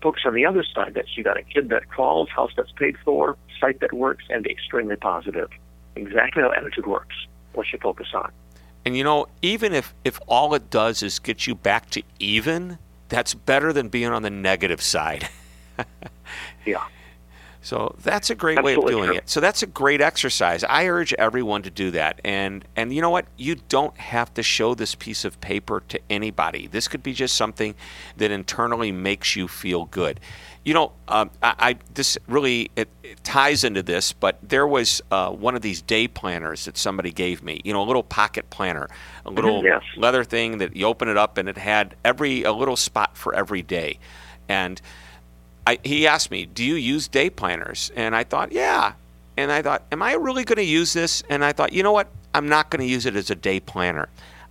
focus 0.04 0.24
on 0.26 0.36
the 0.36 0.46
other 0.46 0.64
side 0.64 0.94
that 0.94 1.06
you 1.16 1.24
got 1.24 1.38
a 1.38 1.44
kid 1.44 1.70
that 1.70 1.90
calls, 1.90 2.30
house 2.30 2.52
that's 2.56 2.72
paid 2.74 2.98
for, 3.04 3.38
site 3.60 3.80
that 3.80 3.94
works, 3.94 4.26
and 4.30 4.44
be 4.44 4.52
extremely 4.52 4.98
positive. 4.98 5.50
Exactly 5.96 6.44
how 6.44 6.52
attitude 6.52 6.86
works. 6.86 7.16
What 7.54 7.68
you 7.72 7.80
focus 7.82 8.08
on. 8.14 8.32
And 8.86 8.98
you 8.98 9.04
know, 9.04 9.28
even 9.42 9.74
if 9.74 9.94
if 10.04 10.20
all 10.28 10.54
it 10.54 10.70
does 10.70 11.02
is 11.02 11.20
get 11.20 11.48
you 11.48 11.56
back 11.56 11.90
to 11.92 12.04
even, 12.20 12.78
that's 13.08 13.34
better 13.34 13.72
than 13.72 13.88
being 13.88 14.08
on 14.08 14.24
the 14.24 14.30
negative 14.30 14.82
side. 14.82 15.30
yeah. 16.66 16.84
So 17.64 17.96
that's 18.04 18.30
a 18.30 18.36
great 18.36 18.58
Absolutely 18.58 18.84
way 18.84 18.92
of 18.92 18.98
doing 18.98 19.10
true. 19.10 19.18
it. 19.18 19.30
So 19.30 19.40
that's 19.40 19.64
a 19.64 19.68
great 19.68 20.02
exercise. 20.02 20.66
I 20.66 20.88
urge 20.88 21.14
everyone 21.14 21.64
to 21.64 21.70
do 21.70 21.92
that. 21.92 22.20
And 22.26 22.66
and 22.76 22.94
you 22.94 23.02
know 23.02 23.10
what? 23.10 23.26
You 23.38 23.56
don't 23.70 23.98
have 23.98 24.34
to 24.34 24.44
show 24.44 24.76
this 24.76 24.96
piece 24.96 25.24
of 25.24 25.40
paper 25.40 25.82
to 25.88 26.00
anybody. 26.10 26.68
This 26.68 26.90
could 26.90 27.02
be 27.02 27.14
just 27.14 27.36
something 27.36 27.74
that 28.18 28.32
internally 28.32 28.92
makes 28.92 29.38
you 29.38 29.48
feel 29.48 29.86
good. 29.86 30.20
You 30.66 30.74
know, 30.74 30.92
um, 31.08 31.32
I, 31.42 31.56
I, 31.60 31.78
this 31.94 32.18
really 32.28 32.70
it, 32.76 32.90
it, 33.02 33.24
ties 33.24 33.64
into 33.64 33.84
this, 33.84 34.14
but 34.14 34.38
there 34.42 34.68
was 34.68 35.02
uh, 35.12 35.30
one 35.30 35.56
of 35.56 35.62
these 35.62 35.82
day 35.82 36.08
planners 36.08 36.66
that 36.66 36.78
somebody 36.78 37.12
gave 37.12 37.44
me. 37.44 37.62
You 37.64 37.74
know, 37.74 37.82
a 37.82 37.88
little 37.88 38.04
pocket 38.04 38.50
planner, 38.50 38.90
a 39.26 39.32
little 39.32 39.64
yes. 39.64 39.82
leather 39.96 40.24
thing 40.24 40.58
that 40.60 40.76
you 40.76 40.86
open 40.86 41.08
it 41.08 41.18
up 41.18 41.38
and 41.38 41.48
it 41.48 41.58
had 41.58 41.96
every 42.04 42.44
a 42.44 42.52
little 42.52 42.78
spot 42.78 43.18
for 43.18 43.34
every 43.34 43.62
day, 43.62 44.00
and 44.50 44.82
I, 45.66 45.80
he 45.84 46.08
asked 46.08 46.32
me, 46.32 46.46
"Do 46.46 46.64
you 46.64 46.76
use 46.76 47.08
day 47.08 47.30
planners?" 47.30 47.92
And 47.96 48.16
I 48.16 48.24
thought, 48.24 48.52
"Yeah." 48.52 48.94
And 49.38 49.52
I 49.52 49.62
thought, 49.62 49.84
"Am 49.92 50.02
I 50.04 50.14
really 50.14 50.44
going 50.44 50.58
to 50.58 50.64
use 50.64 50.94
this?" 50.94 51.24
And 51.30 51.44
I 51.44 51.54
thought, 51.54 51.74
"You 51.74 51.84
know 51.84 51.92
what? 51.92 52.08
I'm 52.34 52.50
not 52.50 52.70
going 52.70 52.82
to 52.82 52.92
use 52.92 53.06
it 53.06 53.16
as 53.16 53.30
a 53.30 53.36
day 53.36 53.60
planner. 53.60 54.10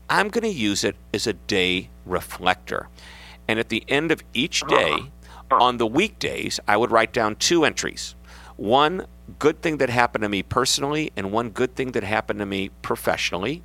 I'm 0.08 0.28
going 0.28 0.44
to 0.44 0.48
use 0.48 0.84
it 0.84 0.96
as 1.12 1.26
a 1.26 1.32
day 1.32 1.88
reflector. 2.06 2.88
And 3.48 3.58
at 3.58 3.68
the 3.70 3.84
end 3.88 4.12
of 4.12 4.22
each 4.34 4.60
day, 4.68 4.92
uh-huh. 4.92 5.08
Uh-huh. 5.50 5.64
on 5.64 5.76
the 5.78 5.86
weekdays, 5.86 6.60
I 6.68 6.76
would 6.76 6.90
write 6.90 7.12
down 7.12 7.36
two 7.36 7.64
entries. 7.64 8.14
One 8.56 9.06
good 9.38 9.62
thing 9.62 9.78
that 9.78 9.90
happened 9.90 10.22
to 10.22 10.28
me 10.28 10.42
personally, 10.42 11.12
and 11.16 11.32
one 11.32 11.50
good 11.50 11.74
thing 11.74 11.92
that 11.92 12.02
happened 12.02 12.38
to 12.40 12.46
me 12.46 12.70
professionally. 12.82 13.62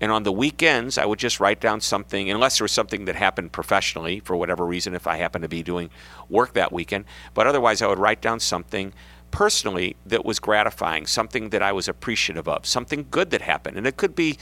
And 0.00 0.10
on 0.10 0.22
the 0.22 0.32
weekends, 0.32 0.96
I 0.96 1.04
would 1.04 1.18
just 1.18 1.40
write 1.40 1.60
down 1.60 1.80
something, 1.80 2.30
unless 2.30 2.58
there 2.58 2.64
was 2.64 2.72
something 2.72 3.04
that 3.04 3.16
happened 3.16 3.52
professionally 3.52 4.20
for 4.20 4.34
whatever 4.34 4.64
reason, 4.64 4.94
if 4.94 5.06
I 5.06 5.16
happened 5.16 5.42
to 5.42 5.48
be 5.48 5.62
doing 5.62 5.90
work 6.28 6.54
that 6.54 6.72
weekend. 6.72 7.04
But 7.34 7.46
otherwise, 7.46 7.82
I 7.82 7.86
would 7.86 7.98
write 7.98 8.22
down 8.22 8.40
something 8.40 8.94
personally 9.30 9.96
that 10.06 10.24
was 10.24 10.38
gratifying, 10.40 11.06
something 11.06 11.50
that 11.50 11.62
I 11.62 11.72
was 11.72 11.86
appreciative 11.86 12.48
of, 12.48 12.66
something 12.66 13.06
good 13.10 13.30
that 13.30 13.42
happened. 13.42 13.76
And 13.76 13.86
it 13.86 13.96
could 13.96 14.14
be, 14.14 14.38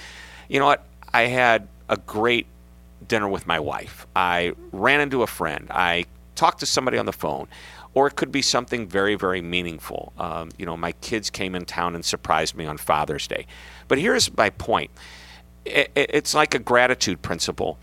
you 0.48 0.60
know 0.60 0.66
what, 0.66 0.86
I 1.12 1.22
had 1.22 1.66
a 1.88 1.96
great 1.96 2.46
dinner 3.06 3.28
with 3.28 3.46
my 3.46 3.58
wife. 3.58 4.06
I 4.14 4.52
ran 4.72 5.00
into 5.00 5.22
a 5.22 5.26
friend. 5.26 5.66
I 5.70 6.06
talked 6.36 6.60
to 6.60 6.66
somebody 6.66 6.98
on 6.98 7.06
the 7.06 7.12
phone. 7.12 7.48
Or 7.98 8.06
it 8.06 8.14
could 8.14 8.30
be 8.30 8.42
something 8.42 8.87
very, 8.87 9.16
very 9.16 9.42
meaningful. 9.42 10.12
Um, 10.18 10.50
you 10.56 10.64
know, 10.64 10.76
my 10.76 10.92
kids 10.92 11.30
came 11.30 11.56
in 11.56 11.64
town 11.64 11.96
and 11.96 12.04
surprised 12.04 12.54
me 12.54 12.64
on 12.64 12.78
Father's 12.78 13.26
Day. 13.26 13.44
But 13.88 13.98
here's 13.98 14.37
my 14.37 14.50
point 14.50 14.92
it's 15.66 16.32
like 16.32 16.54
a 16.54 16.61
gratitude 16.61 17.22
principle. 17.22 17.76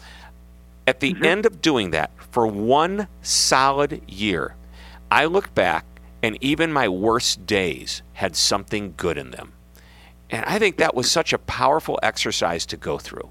At 0.88 1.02
the 1.02 1.14
mm-hmm. 1.16 1.26
end 1.26 1.46
of 1.46 1.62
doing 1.62 1.92
that, 1.92 2.12
for 2.32 2.48
one 2.48 3.10
solid 3.24 4.04
year, 4.08 4.56
I 5.12 5.26
looked 5.26 5.54
back 5.54 5.84
and 6.24 6.38
even 6.40 6.72
my 6.72 6.88
worst 6.88 7.46
days 7.46 8.02
had 8.14 8.38
something 8.38 8.94
good 8.96 9.18
in 9.18 9.32
them. 9.32 9.52
And 10.30 10.46
I 10.46 10.60
think 10.60 10.78
that 10.78 10.96
was 10.96 11.12
such 11.12 11.34
a 11.34 11.38
powerful 11.38 12.00
exercise 12.02 12.66
to 12.68 12.78
go 12.78 12.98
through. 13.00 13.30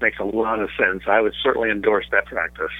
Makes 0.00 0.18
a 0.18 0.24
lot 0.24 0.60
of 0.60 0.70
sense. 0.78 1.02
I 1.06 1.20
would 1.20 1.34
certainly 1.42 1.70
endorse 1.70 2.06
that 2.10 2.24
practice. 2.24 2.72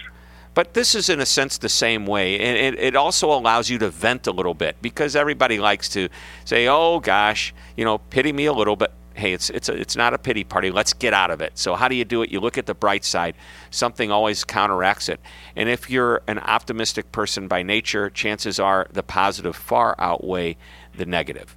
But 0.52 0.74
this 0.74 0.94
is, 0.94 1.08
in 1.08 1.20
a 1.20 1.26
sense, 1.26 1.58
the 1.58 1.68
same 1.68 2.06
way. 2.06 2.38
And 2.40 2.56
it, 2.76 2.82
it, 2.82 2.96
also 2.96 3.32
allows 3.32 3.70
you 3.70 3.78
to 3.78 3.88
vent 3.88 4.26
a 4.26 4.32
little 4.32 4.54
bit 4.54 4.76
because 4.82 5.14
everybody 5.14 5.58
likes 5.58 5.88
to 5.90 6.08
say, 6.44 6.66
oh, 6.66 6.98
gosh, 6.98 7.54
you 7.76 7.84
know, 7.84 7.98
pity 7.98 8.32
me 8.32 8.46
a 8.46 8.52
little 8.52 8.76
bit 8.76 8.92
hey, 9.14 9.32
it's 9.32 9.50
it's 9.50 9.68
a, 9.68 9.74
it's 9.74 9.96
not 9.96 10.14
a 10.14 10.18
pity 10.18 10.42
party. 10.42 10.70
Let's 10.70 10.92
get 10.92 11.12
out 11.12 11.30
of 11.30 11.40
it. 11.40 11.58
So 11.58 11.74
how 11.74 11.88
do 11.88 11.94
you 11.94 12.04
do 12.04 12.22
it? 12.22 12.30
You 12.30 12.40
look 12.40 12.58
at 12.58 12.66
the 12.66 12.74
bright 12.74 13.04
side. 13.04 13.34
Something 13.70 14.10
always 14.10 14.44
counteracts 14.44 15.08
it. 15.08 15.20
And 15.54 15.68
if 15.68 15.90
you're 15.90 16.22
an 16.26 16.38
optimistic 16.38 17.12
person 17.12 17.46
by 17.46 17.62
nature, 17.62 18.10
chances 18.10 18.58
are 18.58 18.88
the 18.90 19.02
positive 19.02 19.54
far 19.54 19.94
outweigh 19.98 20.56
the 20.96 21.06
negative. 21.06 21.56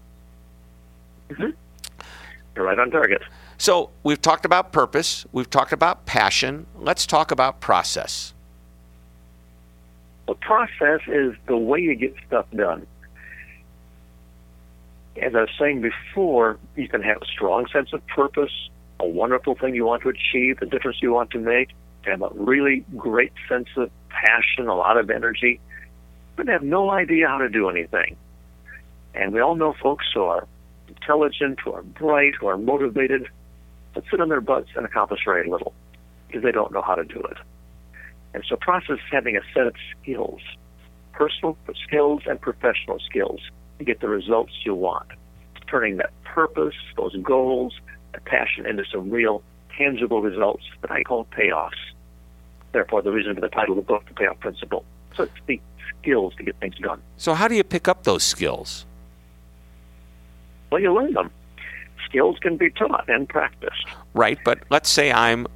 Mm-hmm. 1.30 1.50
You're 2.56 2.66
right 2.66 2.78
on 2.78 2.92
target. 2.92 3.22
So 3.58 3.90
we've 4.04 4.22
talked 4.22 4.46
about 4.46 4.72
purpose. 4.72 5.26
We've 5.32 5.50
talked 5.50 5.74
about 5.74 6.06
passion. 6.06 6.68
Let's 6.78 7.08
talk 7.08 7.32
about 7.32 7.62
process. 7.62 8.34
The 10.28 10.36
process 10.36 11.02
is 11.08 11.34
the 11.48 11.58
way 11.58 11.80
you 11.80 11.96
get 11.96 12.16
stuff 12.28 12.46
done 12.56 12.88
as 15.22 15.36
I 15.36 15.42
was 15.42 15.50
saying 15.60 15.82
before, 15.82 16.58
you 16.76 16.88
can 16.88 17.02
have 17.02 17.22
a 17.22 17.26
strong 17.26 17.68
sense 17.72 17.94
of 17.94 18.06
purpose, 18.08 18.52
a 19.00 19.06
wonderful 19.06 19.56
thing 19.56 19.76
you 19.76 19.86
want 19.86 20.02
to 20.04 20.10
achieve, 20.10 20.60
the 20.60 20.66
difference 20.66 20.98
you 21.02 21.12
want 21.12 21.32
to 21.32 21.40
make, 21.40 21.70
have 22.02 22.22
a 22.22 22.30
really 22.34 22.84
great 22.98 23.32
sense 23.48 23.68
of 23.78 23.92
passion, 24.10 24.68
a 24.68 24.76
lot 24.76 24.98
of 24.98 25.10
energy, 25.10 25.60
but 26.36 26.48
have 26.48 26.64
no 26.64 26.90
idea 26.90 27.28
how 27.28 27.38
to 27.38 27.50
do 27.50 27.70
anything. 27.70 28.16
And 29.14 29.34
we 29.34 29.40
all 29.40 29.56
know 29.56 29.74
folks 29.82 30.06
who 30.14 30.24
are 30.24 30.48
intelligent, 30.88 31.60
who 31.60 31.74
are 31.74 31.84
bright, 31.84 32.34
who 32.36 32.48
are 32.48 32.58
motivated, 32.58 33.28
but 33.94 34.04
sit 34.10 34.20
on 34.20 34.30
their 34.30 34.42
butts 34.42 34.70
and 34.76 34.86
accomplish 34.86 35.22
very 35.26 35.48
little 35.48 35.74
because 36.28 36.42
they 36.42 36.52
don't 36.52 36.72
know 36.72 36.82
how 36.82 36.96
to 36.96 37.04
do 37.04 37.20
it. 37.20 37.38
And 38.34 38.44
so 38.48 38.56
process 38.56 38.96
is 38.96 39.00
having 39.12 39.38
a 39.38 39.42
set 39.54 39.68
of 39.68 39.76
skills, 40.02 40.42
personal 41.12 41.58
skills 41.86 42.24
and 42.26 42.40
professional 42.42 43.00
skills 43.00 43.40
to 43.78 43.84
get 43.84 44.00
the 44.00 44.10
results 44.10 44.54
you 44.66 44.74
want. 44.74 45.08
Turning 45.68 45.98
that 45.98 46.12
purpose, 46.24 46.76
those 46.98 47.16
goals, 47.18 47.74
that 48.12 48.26
passion 48.26 48.66
into 48.66 48.84
some 48.92 49.10
real 49.10 49.44
tangible 49.78 50.22
results 50.22 50.64
that 50.82 50.92
I 50.92 51.04
call 51.04 51.26
payoffs. 51.26 51.72
Therefore, 52.72 53.02
the 53.02 53.12
reason 53.12 53.36
for 53.36 53.42
the 53.42 53.50
title 53.50 53.78
of 53.78 53.86
the 53.86 53.88
book, 53.88 54.04
The 54.08 54.14
Payoff 54.14 54.40
Principle. 54.40 54.84
So 55.16 55.24
it's 55.24 55.32
the 55.46 55.62
skills 56.00 56.34
to 56.38 56.44
get 56.44 56.56
things 56.60 56.76
done. 56.82 57.02
So, 57.18 57.34
how 57.34 57.48
do 57.48 57.56
you 57.56 57.64
pick 57.64 57.88
up 57.88 58.04
those 58.04 58.24
skills? 58.24 58.86
Well, 60.72 60.82
you 60.82 60.94
learn 60.94 61.14
them. 61.14 61.30
Skills 62.06 62.38
can 62.42 62.58
be 62.58 62.72
taught 62.72 63.08
and 63.08 63.30
practiced. 63.30 63.86
Right, 64.14 64.40
but 64.44 64.60
let's 64.70 64.90
say 64.90 65.12
I'm 65.12 65.48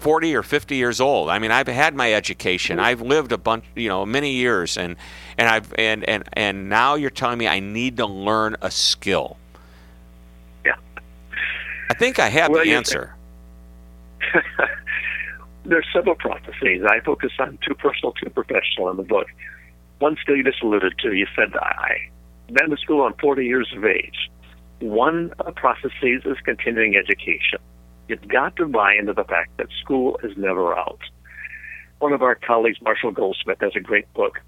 40 0.00 0.34
or 0.34 0.42
50 0.42 0.76
years 0.76 1.00
old. 1.00 1.28
I 1.28 1.38
mean, 1.38 1.50
I've 1.50 1.68
had 1.68 1.94
my 1.94 2.12
education. 2.14 2.78
I've 2.78 3.02
lived 3.02 3.32
a 3.32 3.38
bunch, 3.38 3.64
you 3.76 3.88
know, 3.88 4.06
many 4.06 4.32
years, 4.32 4.76
and 4.76 4.96
and 5.36 5.48
I've 5.48 5.72
and 5.78 6.08
and 6.08 6.24
and 6.32 6.68
now 6.68 6.94
you're 6.94 7.10
telling 7.10 7.38
me 7.38 7.46
I 7.46 7.60
need 7.60 7.98
to 7.98 8.06
learn 8.06 8.56
a 8.62 8.70
skill. 8.70 9.36
Yeah. 10.64 10.76
I 11.90 11.94
think 11.94 12.18
I 12.18 12.28
have 12.28 12.50
well, 12.50 12.64
the 12.64 12.72
answer. 12.72 13.14
There's 15.64 15.86
several 15.92 16.14
processes. 16.14 16.82
I 16.88 17.00
focus 17.00 17.32
on 17.38 17.58
two 17.66 17.74
personal, 17.74 18.12
two 18.12 18.30
professional 18.30 18.90
in 18.90 18.96
the 18.96 19.02
book. 19.02 19.26
One 19.98 20.16
skill 20.22 20.36
you 20.36 20.44
just 20.44 20.62
alluded 20.62 20.94
to. 21.00 21.12
You 21.12 21.26
said 21.36 21.54
I 21.56 22.08
been 22.52 22.70
to 22.70 22.76
school. 22.78 23.02
I'm 23.02 23.14
40 23.20 23.44
years 23.44 23.72
of 23.76 23.84
age. 23.84 24.30
One 24.80 25.32
of 25.38 25.46
the 25.46 25.52
processes 25.52 26.22
is 26.24 26.38
continuing 26.44 26.96
education 26.96 27.58
You've 28.10 28.26
got 28.26 28.56
to 28.56 28.66
buy 28.66 28.94
into 28.94 29.12
the 29.12 29.22
fact 29.22 29.56
that 29.58 29.68
school 29.80 30.18
is 30.24 30.36
never 30.36 30.76
out. 30.76 30.98
One 32.00 32.12
of 32.12 32.22
our 32.22 32.34
colleagues, 32.34 32.78
Marshall 32.82 33.12
Goldsmith, 33.12 33.58
has 33.60 33.70
a 33.76 33.80
great 33.80 34.12
book. 34.14 34.40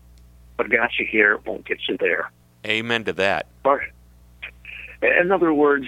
What 0.57 0.68
got 0.68 0.90
you 0.98 1.07
here 1.09 1.38
won't 1.46 1.64
get 1.64 1.79
you 1.88 1.96
there. 1.96 2.33
Amen 2.66 3.05
to 3.05 3.12
that. 3.12 3.46
In 5.01 5.31
other 5.31 5.55
words, 5.55 5.87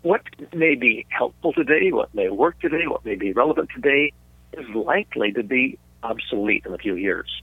what 0.00 0.22
may 0.54 0.74
be 0.74 1.04
helpful 1.10 1.52
today, 1.52 1.92
what 1.92 2.14
may 2.14 2.30
work 2.30 2.58
today, 2.58 2.86
what 2.86 3.04
may 3.04 3.16
be 3.16 3.32
relevant 3.32 3.68
today, 3.74 4.14
is 4.54 4.66
likely 4.74 5.30
to 5.32 5.42
be 5.42 5.78
obsolete 6.02 6.64
in 6.64 6.72
a 6.72 6.78
few 6.78 6.94
years. 6.94 7.42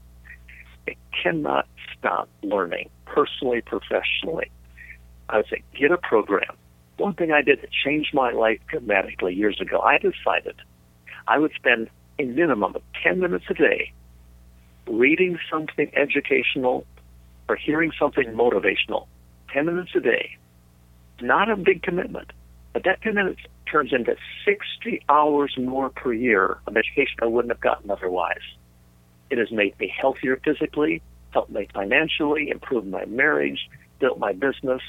It 0.88 0.98
cannot 1.22 1.68
stop 1.96 2.28
learning, 2.42 2.90
personally, 3.06 3.60
professionally. 3.60 4.50
I 5.28 5.36
would 5.36 5.46
say 5.48 5.62
get 5.78 5.92
a 5.92 5.98
program, 5.98 6.56
one 6.98 7.14
thing 7.14 7.32
I 7.32 7.42
did 7.42 7.62
that 7.62 7.70
changed 7.70 8.12
my 8.14 8.30
life 8.30 8.60
dramatically 8.68 9.34
years 9.34 9.60
ago, 9.60 9.80
I 9.80 9.98
decided 9.98 10.56
I 11.26 11.38
would 11.38 11.52
spend 11.54 11.88
a 12.18 12.24
minimum 12.24 12.74
of 12.74 12.82
10 13.02 13.20
minutes 13.20 13.44
a 13.50 13.54
day 13.54 13.92
reading 14.88 15.38
something 15.50 15.90
educational 15.94 16.86
or 17.48 17.56
hearing 17.56 17.92
something 17.98 18.26
motivational. 18.32 19.06
10 19.52 19.66
minutes 19.66 19.90
a 19.94 20.00
day. 20.00 20.36
Not 21.20 21.50
a 21.50 21.56
big 21.56 21.82
commitment, 21.82 22.32
but 22.72 22.84
that 22.84 23.02
10 23.02 23.14
minutes 23.14 23.40
turns 23.70 23.92
into 23.92 24.16
60 24.44 25.02
hours 25.08 25.54
more 25.58 25.90
per 25.90 26.12
year 26.12 26.58
of 26.66 26.76
education 26.76 27.16
I 27.22 27.26
wouldn't 27.26 27.52
have 27.52 27.60
gotten 27.60 27.90
otherwise. 27.90 28.42
It 29.30 29.38
has 29.38 29.50
made 29.50 29.78
me 29.78 29.92
healthier 29.94 30.40
physically, 30.42 31.02
helped 31.30 31.50
me 31.50 31.68
financially, 31.74 32.50
improved 32.50 32.86
my 32.86 33.04
marriage, 33.04 33.68
built 33.98 34.18
my 34.18 34.32
business, 34.32 34.80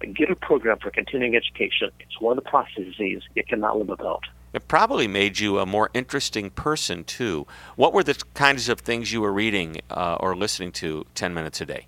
get 0.00 0.30
a 0.30 0.36
program 0.36 0.78
for 0.78 0.90
continuing 0.90 1.36
education. 1.36 1.90
It's 2.00 2.20
one 2.20 2.36
of 2.36 2.44
the 2.44 2.50
processes 2.50 2.94
you 2.98 3.20
cannot 3.48 3.78
live 3.78 3.88
without. 3.88 4.24
It 4.52 4.68
probably 4.68 5.06
made 5.06 5.38
you 5.38 5.58
a 5.58 5.66
more 5.66 5.90
interesting 5.92 6.50
person, 6.50 7.04
too. 7.04 7.46
What 7.76 7.92
were 7.92 8.02
the 8.02 8.22
kinds 8.34 8.68
of 8.68 8.80
things 8.80 9.12
you 9.12 9.20
were 9.20 9.32
reading 9.32 9.80
uh, 9.90 10.16
or 10.20 10.34
listening 10.34 10.72
to 10.72 11.04
10 11.14 11.34
minutes 11.34 11.60
a 11.60 11.66
day? 11.66 11.86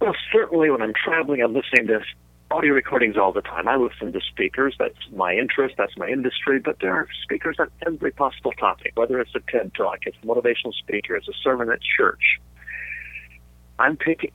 Well, 0.00 0.14
certainly 0.32 0.70
when 0.70 0.82
I'm 0.82 0.92
traveling, 0.94 1.42
I'm 1.42 1.54
listening 1.54 1.88
to 1.88 2.00
audio 2.50 2.72
recordings 2.74 3.16
all 3.16 3.32
the 3.32 3.40
time. 3.40 3.66
I 3.66 3.76
listen 3.76 4.12
to 4.12 4.20
speakers. 4.20 4.76
That's 4.78 4.94
my 5.14 5.34
interest. 5.34 5.74
That's 5.76 5.96
my 5.96 6.08
industry. 6.08 6.60
But 6.60 6.78
there 6.80 6.92
are 6.92 7.08
speakers 7.22 7.56
on 7.58 7.70
every 7.86 8.12
possible 8.12 8.52
topic, 8.52 8.92
whether 8.94 9.18
it's 9.20 9.34
a 9.34 9.40
TED 9.50 9.72
Talk, 9.74 10.00
it's 10.06 10.16
a 10.22 10.26
motivational 10.26 10.72
speaker, 10.74 11.16
it's 11.16 11.28
a 11.28 11.34
sermon 11.42 11.70
at 11.70 11.80
church. 11.96 12.40
I'm 13.78 13.96
picking. 13.96 14.30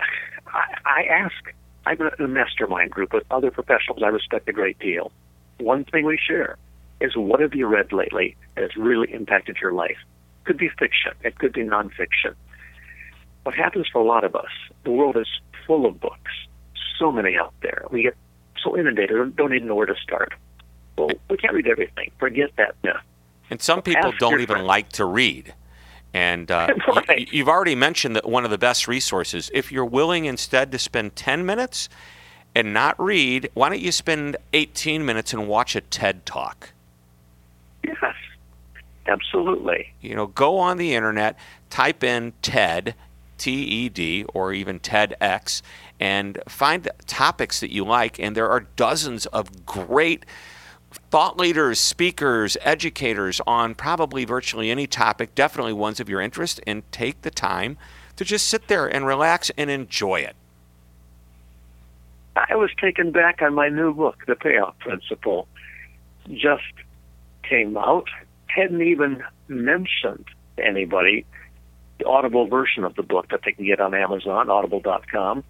I, 0.54 0.78
I 0.86 1.04
ask. 1.04 1.54
I'm 1.86 2.00
in 2.00 2.12
a 2.20 2.28
mastermind 2.28 2.92
group 2.92 3.12
with 3.12 3.24
other 3.32 3.50
professionals 3.50 4.04
I 4.04 4.08
respect 4.08 4.48
a 4.48 4.54
great 4.54 4.78
deal. 4.78 5.12
One 5.60 5.84
thing 5.84 6.06
we 6.06 6.18
share 6.18 6.58
is 7.00 7.16
what 7.16 7.40
have 7.40 7.56
you 7.56 7.66
read 7.66 7.92
lately 7.92 8.36
that 8.56 8.62
has 8.62 8.76
really 8.76 9.12
impacted 9.12 9.58
your 9.60 9.74
life? 9.74 9.98
Could 10.44 10.58
be 10.58 10.70
fiction. 10.70 11.14
It 11.24 11.40
could 11.40 11.54
be 11.54 11.62
nonfiction. 11.62 12.36
What 13.44 13.56
happens 13.56 13.88
for 13.92 14.00
a 14.00 14.06
lot 14.06 14.24
of 14.24 14.36
us, 14.36 14.52
the 14.84 14.92
world 14.92 15.18
is 15.18 15.28
full 15.66 15.88
of 15.88 16.00
books, 16.00 16.32
so 17.00 17.12
many 17.12 17.36
out 17.36 17.54
there. 17.62 17.86
We 17.90 18.04
get 18.04 18.16
so 18.64 18.78
inundated, 18.78 19.36
don't 19.36 19.54
even 19.54 19.68
know 19.68 19.76
where 19.76 19.88
to 19.88 19.96
start. 19.96 20.34
Well, 20.98 21.10
we 21.30 21.38
can't 21.38 21.54
read 21.54 21.68
everything. 21.68 22.12
Forget 22.20 22.52
that 22.58 22.76
myth. 22.84 22.96
And 23.50 23.62
some 23.62 23.82
people 23.82 24.14
don't 24.20 24.42
even 24.42 24.58
friends. 24.58 24.68
like 24.68 24.90
to 24.90 25.06
read. 25.06 25.54
And 26.14 26.52
uh, 26.52 26.68
right. 27.08 27.32
you, 27.32 27.44
have 27.44 27.50
already 27.50 27.76
mentioned 27.76 28.16
that 28.16 28.28
one 28.28 28.44
of 28.44 28.52
the 28.52 28.58
best 28.58 28.88
resources. 28.88 29.50
If 29.54 29.72
you're 29.72 29.86
willing 29.86 30.26
instead 30.26 30.72
to 30.72 30.80
spend 30.80 31.16
10 31.16 31.46
minutes 31.46 31.90
and 32.54 32.74
not 32.74 33.00
read, 33.00 33.50
why 33.54 33.70
don't 33.70 33.80
you 33.80 33.92
spend 33.92 34.38
18 34.54 35.06
minutes 35.06 35.34
and 35.34 35.48
watch 35.48 35.76
a 35.76 35.82
TED 35.82 36.26
talk? 36.26 36.74
Yes, 37.84 38.16
absolutely. 39.08 39.94
You 40.02 40.16
know, 40.16 40.28
go 40.28 40.58
on 40.58 40.78
the 40.78 40.94
internet, 40.94 41.38
type 41.70 42.04
in 42.04 42.34
TED, 42.42 42.96
T 43.38 43.52
E 43.52 43.90
D, 43.90 44.24
or 44.34 44.54
even 44.54 44.80
TEDx, 44.80 45.64
and 46.00 46.40
find 46.48 46.88
topics 47.08 47.60
that 47.62 47.72
you 47.72 47.84
like. 47.84 48.20
And 48.20 48.36
there 48.36 48.50
are 48.50 48.68
dozens 48.76 49.26
of 49.28 49.66
great 49.66 50.26
thought 51.12 51.38
leaders, 51.38 51.78
speakers, 51.78 52.56
educators 52.62 53.42
on 53.46 53.76
probably 53.76 54.24
virtually 54.24 54.72
any 54.72 54.88
topic, 54.88 55.36
definitely 55.36 55.74
ones 55.74 56.00
of 56.00 56.08
your 56.08 56.22
interest, 56.22 56.62
and 56.66 56.90
take 56.92 57.22
the 57.22 57.30
time 57.30 57.78
to 58.16 58.24
just 58.24 58.48
sit 58.48 58.70
there 58.70 58.88
and 58.88 59.06
relax 59.06 59.52
and 59.58 59.70
enjoy 59.70 60.22
it. 60.22 60.36
I 62.38 62.56
was 62.56 62.70
taken 62.80 63.12
back 63.12 63.42
on 63.42 63.54
my 63.54 63.68
new 63.68 63.94
book, 63.94 64.24
The 64.26 64.36
Payoff 64.36 64.80
Principle. 64.80 65.50
Just 66.30 66.64
came 67.44 67.76
out, 67.76 68.08
hadn't 68.48 68.82
even 68.82 69.22
mentioned 69.50 70.26
to 70.56 70.66
anybody 70.66 71.26
the 72.00 72.06
audible 72.06 72.48
version 72.48 72.86
of 72.86 72.96
the 72.96 73.04
book 73.04 73.28
that 73.32 73.42
they 73.46 73.52
can 73.52 73.66
get 73.66 73.82
on 73.82 73.94
Amazon, 73.94 74.50
audible.com, 74.50 75.44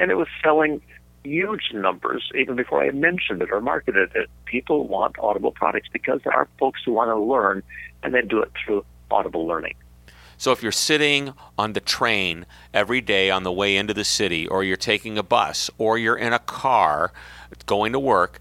and 0.00 0.10
it 0.10 0.16
was 0.16 0.26
selling 0.42 0.82
huge 1.24 1.72
numbers 1.72 2.30
even 2.34 2.54
before 2.54 2.82
I 2.82 2.90
mentioned 2.90 3.42
it 3.42 3.50
or 3.50 3.60
marketed 3.60 4.10
it. 4.14 4.28
People 4.44 4.86
want 4.86 5.18
Audible 5.18 5.50
products 5.50 5.88
because 5.92 6.20
there 6.22 6.32
are 6.32 6.46
folks 6.58 6.80
who 6.84 6.92
want 6.92 7.08
to 7.08 7.18
learn, 7.18 7.62
and 8.02 8.14
they 8.14 8.22
do 8.22 8.40
it 8.40 8.52
through 8.64 8.84
Audible 9.10 9.46
Learning. 9.46 9.74
So 10.36 10.52
if 10.52 10.62
you're 10.62 10.72
sitting 10.72 11.32
on 11.56 11.72
the 11.72 11.80
train 11.80 12.44
every 12.72 13.00
day 13.00 13.30
on 13.30 13.44
the 13.44 13.52
way 13.52 13.76
into 13.76 13.94
the 13.94 14.04
city, 14.04 14.46
or 14.46 14.62
you're 14.62 14.76
taking 14.76 15.16
a 15.16 15.22
bus, 15.22 15.70
or 15.78 15.96
you're 15.96 16.16
in 16.16 16.32
a 16.32 16.38
car 16.38 17.12
going 17.66 17.92
to 17.92 17.98
work, 17.98 18.38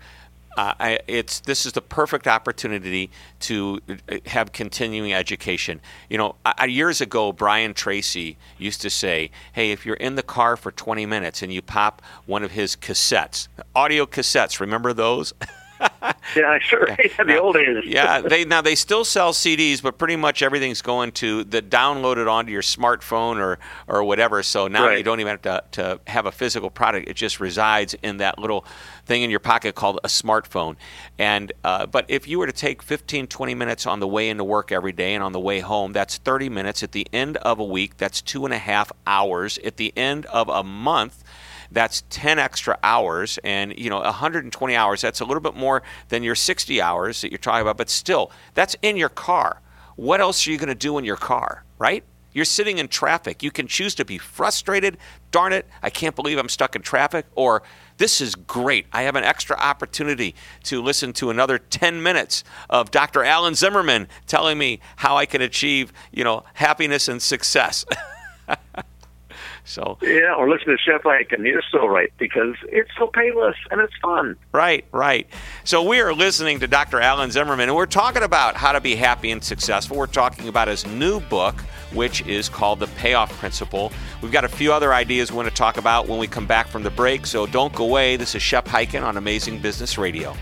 uh, 0.58 0.74
I, 0.80 1.00
it's 1.08 1.39
this 1.42 1.66
is 1.66 1.74
the 1.74 1.82
perfect 1.82 2.28
opportunity 2.28 3.10
to 3.42 3.80
uh, 3.89 4.18
have 4.28 4.52
continuing 4.52 5.13
education. 5.13 5.82
You 6.10 6.18
know, 6.18 6.36
I, 6.46 6.66
years 6.66 7.02
ago, 7.02 7.32
Brian 7.32 7.74
Tracy 7.74 8.38
used 8.58 8.82
to 8.82 8.89
say, 8.89 9.32
"Hey, 9.54 9.72
if 9.72 9.86
you're 9.86 9.96
in 9.96 10.16
the 10.16 10.24
car 10.24 10.56
for 10.56 10.72
20 10.72 11.06
minutes 11.06 11.42
and 11.42 11.54
you 11.54 11.62
pop 11.62 12.02
one 12.26 12.44
of 12.44 12.52
his 12.52 12.76
cassettes, 12.76 13.48
audio 13.76 14.06
cassettes, 14.06 14.60
remember 14.60 14.94
those?" 14.94 15.34
yeah, 16.36 16.60
sure. 16.60 16.88
Yeah, 16.89 17.24
the 17.24 17.39
old 17.39 17.56
days. 17.56 17.84
yeah, 17.86 18.22
they 18.22 18.46
now 18.46 18.62
they 18.62 18.76
still 18.76 19.06
sell 19.06 19.34
CDs, 19.34 19.82
but 19.82 19.98
pretty 19.98 20.15
much 20.15 20.41
everything's 20.41 20.82
going 20.82 21.12
to 21.13 21.43
the 21.43 21.62
downloaded 21.62 22.30
onto 22.30 22.52
your 22.52 22.62
smartphone 22.62 23.38
or 23.38 23.60
or 23.88 24.04
whatever. 24.04 24.43
So 24.43 24.67
now 24.67 24.88
right. 24.88 24.98
you 24.98 25.04
don't 25.04 25.19
even 25.19 25.32
have 25.32 25.41
to, 25.43 25.63
to 25.72 26.00
have 26.08 26.26
a 26.26 26.32
physical 26.32 26.69
product; 26.69 27.08
it 27.08 27.15
just 27.15 27.39
resides 27.39 27.93
in 27.96 28.17
that 28.17 28.39
little 28.39 28.65
thing 29.06 29.22
in 29.22 29.30
your 29.30 29.39
pocket 29.39 29.76
called 29.76 30.00
a 30.04 30.08
smartphone. 30.08 30.76
And 31.17 31.52
uh, 31.63 31.86
but 31.86 32.06
if 32.08 32.28
you 32.28 32.39
were 32.39 32.48
to 32.48 32.54
take 32.54 32.82
15, 32.82 33.28
20 33.28 33.56
minutes 33.56 33.86
on 33.86 34.00
the 34.00 34.08
way 34.08 34.30
into 34.30 34.43
work 34.43 34.72
every 34.72 34.91
day 34.93 35.13
and 35.13 35.24
on 35.24 35.32
the 35.32 35.39
way 35.39 35.60
home, 35.60 35.93
that's 35.93 36.17
30 36.17 36.50
minutes. 36.50 36.84
At 36.84 36.91
the 36.91 37.08
end 37.13 37.38
of 37.38 37.60
a 37.60 37.63
week, 37.63 37.98
that's 37.98 38.22
two 38.22 38.46
and 38.46 38.54
a 38.54 38.58
half 38.58 38.91
hours. 39.06 39.58
At 39.60 39.78
the 39.78 39.93
end 39.98 40.26
of 40.28 40.50
a 40.50 40.63
month 40.63 41.23
that's 41.74 42.04
10 42.10 42.40
extra 42.40 42.78
hours 42.84 43.40
and 43.44 43.78
you 43.78 43.90
know 43.90 44.00
120 44.00 44.76
hours 44.76 45.02
that's 45.02 45.20
a 45.20 45.26
little 45.26 45.42
bit 45.42 45.56
more 45.56 45.84
than 46.10 46.24
your 46.24 46.36
60 46.36 46.82
hours 46.82 47.22
that 47.22 47.32
you're 47.32 47.38
talking 47.38 47.62
about 47.62 47.78
but 47.78 47.90
still 47.90 48.32
that's 48.54 48.76
in 48.82 48.96
your 48.96 49.10
car 49.10 49.62
what 49.96 50.22
else 50.22 50.48
are 50.48 50.52
you 50.52 50.58
going 50.58 50.70
to 50.70 50.76
do 50.76 50.98
in 50.98 51.06
your 51.06 51.18
car 51.18 51.64
right 51.80 52.04
you're 52.32 52.46
sitting 52.46 52.78
in 52.78 52.88
traffic 52.88 53.44
you 53.44 53.52
can 53.52 53.68
choose 53.68 53.96
to 53.96 54.06
be 54.06 54.18
frustrated 54.18 54.98
darn 55.32 55.52
it 55.52 55.68
i 55.82 55.90
can't 55.90 56.16
believe 56.16 56.38
i'm 56.38 56.50
stuck 56.50 56.76
in 56.76 56.82
traffic 56.82 57.26
or 57.36 57.64
this 57.98 58.22
is 58.22 58.36
great. 58.36 58.88
I 58.92 59.04
have 59.04 59.16
an 59.16 59.24
extra 59.24 59.56
opportunity 59.58 60.36
to 60.64 60.82
listen 60.82 61.14
to 61.14 61.30
another 61.30 61.58
10 61.58 62.02
minutes 62.02 62.44
of 62.70 62.92
Dr. 62.92 63.24
Alan 63.24 63.56
Zimmerman 63.56 64.08
telling 64.26 64.58
me 64.58 64.80
how 64.98 65.18
I 65.18 65.26
can 65.26 65.42
achieve, 65.42 65.94
you 66.12 66.24
know, 66.24 66.44
happiness 66.54 67.08
and 67.08 67.22
success. 67.22 67.86
So 69.65 69.97
yeah, 70.02 70.34
or 70.38 70.49
listen 70.49 70.67
to 70.67 70.78
Shep 70.78 71.04
and 71.06 71.45
You're 71.45 71.63
so 71.71 71.88
right 71.88 72.12
because 72.17 72.56
it's 72.63 72.89
so 72.97 73.08
painless 73.08 73.56
and 73.71 73.80
it's 73.82 73.93
fun. 74.02 74.36
Right, 74.52 74.86
right. 74.91 75.28
So 75.63 75.84
we 75.84 76.02
are 76.02 76.13
listening 76.13 76.60
to 76.60 76.67
Dr. 76.67 76.99
Alan 76.99 77.32
Zimmerman, 77.32 77.69
and 77.69 77.76
we're 77.76 77.86
talking 77.86 78.23
about 78.23 78.56
how 78.56 78.73
to 78.73 78.82
be 78.82 78.95
happy 78.95 79.32
and 79.32 79.43
successful. 79.43 79.97
We're 79.97 80.08
talking 80.08 80.47
about 80.47 80.67
his 80.67 80.86
new 80.86 81.19
book, 81.19 81.62
which 81.93 82.21
is 82.28 82.49
called 82.49 82.80
The 82.80 82.88
Payoff 82.88 83.32
Principle. 83.39 83.91
We've 84.21 84.32
got 84.32 84.45
a 84.45 84.49
few 84.49 84.73
other 84.73 84.93
ideas 84.93 85.32
we 85.32 85.38
want 85.38 85.49
to 85.49 85.56
talk 85.56 85.78
about 85.78 86.08
when 86.08 86.19
we 86.19 86.28
come 86.28 86.45
back 86.45 86.67
from 86.67 86.84
the 86.84 86.91
break. 86.91 87.26
So 87.26 87.45
don't 87.45 87.73
go 87.73 87.86
away. 87.86 88.17
This 88.17 88.36
is 88.36 88.41
Shep 88.41 88.65
Hyken 88.65 89.04
on 89.04 89.17
Amazing 89.17 89.60
Business 89.60 89.97
Radio. 89.97 90.36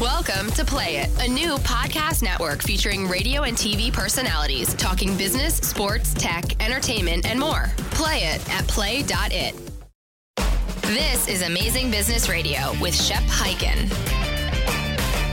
Welcome 0.00 0.50
to 0.50 0.64
Play 0.64 0.96
It, 0.96 1.26
a 1.26 1.26
new 1.26 1.54
podcast 1.56 2.22
network 2.22 2.62
featuring 2.62 3.08
radio 3.08 3.44
and 3.44 3.56
TV 3.56 3.90
personalities 3.90 4.74
talking 4.74 5.16
business, 5.16 5.56
sports, 5.56 6.12
tech, 6.12 6.62
entertainment, 6.62 7.24
and 7.24 7.40
more. 7.40 7.72
Play 7.92 8.18
it 8.24 8.46
at 8.50 8.68
play.it. 8.68 9.54
This 10.82 11.28
is 11.28 11.40
Amazing 11.40 11.90
Business 11.90 12.28
Radio 12.28 12.78
with 12.78 12.94
Shep 12.94 13.22
Hyken. 13.22 14.15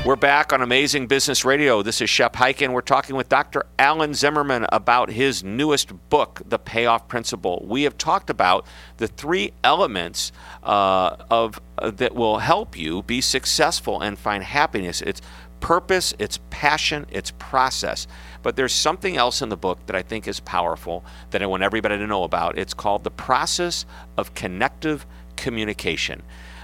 We're 0.06 0.18
back 0.18 0.52
on 0.52 0.62
Amazing 0.62 1.08
Business 1.08 1.46
Radio. 1.46 1.82
This 1.82 2.02
is 2.02 2.10
Shep 2.10 2.36
Hyken. 2.36 2.74
We're 2.74 2.82
talking 2.82 3.16
with 3.16 3.30
Dr. 3.30 3.66
Alan 3.80 4.13
Zimmerman 4.13 4.66
about 4.68 5.10
his 5.10 5.46
newest 5.46 5.94
book, 6.10 6.42
The 6.46 6.60
Payoff 6.60 7.08
Principle. 7.08 7.63
We 7.66 7.84
have 7.84 7.98
talked 7.98 8.30
about 8.30 8.68
the 8.98 9.08
three 9.08 9.54
elements 9.63 10.34
uh, 10.62 11.16
of 11.32 11.62
uh, 11.78 11.92
that 11.92 12.16
will 12.16 12.39
help 12.39 12.78
you 12.78 13.04
be 13.04 13.22
successful 13.22 14.02
and 14.02 14.20
find 14.20 14.44
happiness. 14.44 15.02
It's 15.02 15.22
purpose, 15.62 16.13
it's 16.20 16.38
passion, 16.50 17.06
it's 17.10 17.32
process. 17.39 18.06
But 18.42 18.58
there's 18.58 18.74
something 18.74 19.16
else 19.16 19.42
in 19.42 19.48
the 19.48 19.56
book 19.56 19.86
that 19.86 19.96
I 19.96 20.02
think 20.02 20.28
is 20.28 20.42
powerful 20.42 21.06
that 21.32 21.42
I 21.42 21.46
want 21.46 21.63
everybody 21.63 21.98
to 21.98 22.08
know 22.08 22.26
about. 22.26 22.58
It's 22.58 22.74
called 22.74 23.06
the 23.06 23.12
process 23.12 23.86
of 24.18 24.34
connective 24.34 25.08
communication. 25.38 26.24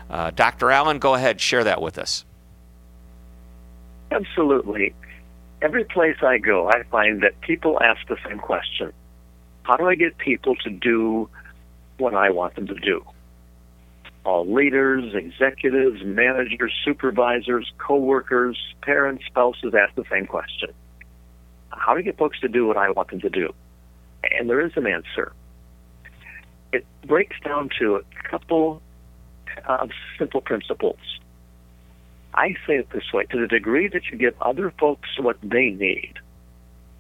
Uh, 0.10 0.32
Dr. 0.32 0.72
Alan, 0.72 1.00
go 1.00 1.14
ahead, 1.14 1.40
share 1.40 1.64
that 1.64 1.82
with 1.82 1.98
us. 1.98 2.26
Absolutely. 4.12 4.94
Every 5.62 5.84
place 5.84 6.18
I 6.22 6.38
go, 6.38 6.70
I 6.70 6.84
find 6.90 7.22
that 7.22 7.40
people 7.42 7.80
ask 7.82 8.08
the 8.08 8.18
same 8.28 8.40
question 8.40 8.94
How 9.64 9.78
do 9.78 9.88
I 9.88 9.96
get 9.96 10.18
people 10.18 10.56
to 10.64 10.70
do 10.70 11.30
what 11.98 12.14
I 12.14 12.30
want 12.30 12.56
them 12.56 12.68
to 12.68 12.76
do? 12.76 13.04
All 14.26 14.52
leaders, 14.52 15.14
executives, 15.14 16.02
managers, 16.04 16.74
supervisors, 16.84 17.72
coworkers, 17.78 18.58
parents, 18.82 19.24
spouses 19.26 19.74
ask 19.74 19.96
the 19.96 20.06
same 20.10 20.26
question 20.26 20.70
How 21.70 21.94
do 21.94 22.00
I 22.00 22.04
get 22.04 22.18
folks 22.18 22.40
to 22.40 22.48
do 22.48 22.66
what 22.66 22.78
I 22.78 22.92
want 22.92 23.10
them 23.12 23.22
to 23.22 23.30
do? 23.30 23.54
And 24.32 24.50
there 24.50 24.62
is 24.62 24.72
an 24.76 24.88
answer. 24.88 25.34
It 26.72 26.86
breaks 27.06 27.38
down 27.44 27.70
to 27.80 27.96
a 27.96 28.30
couple 28.30 28.82
of 29.68 29.90
simple 30.18 30.42
principles. 30.42 31.00
I 32.34 32.56
say 32.68 32.78
it 32.78 32.90
this 32.92 33.12
way 33.14 33.26
to 33.26 33.42
the 33.42 33.48
degree 33.48 33.88
that 33.88 34.08
you 34.12 34.18
give 34.18 34.36
other 34.42 34.72
folks 34.80 35.10
what 35.20 35.38
they 35.42 35.72
need, 35.72 36.14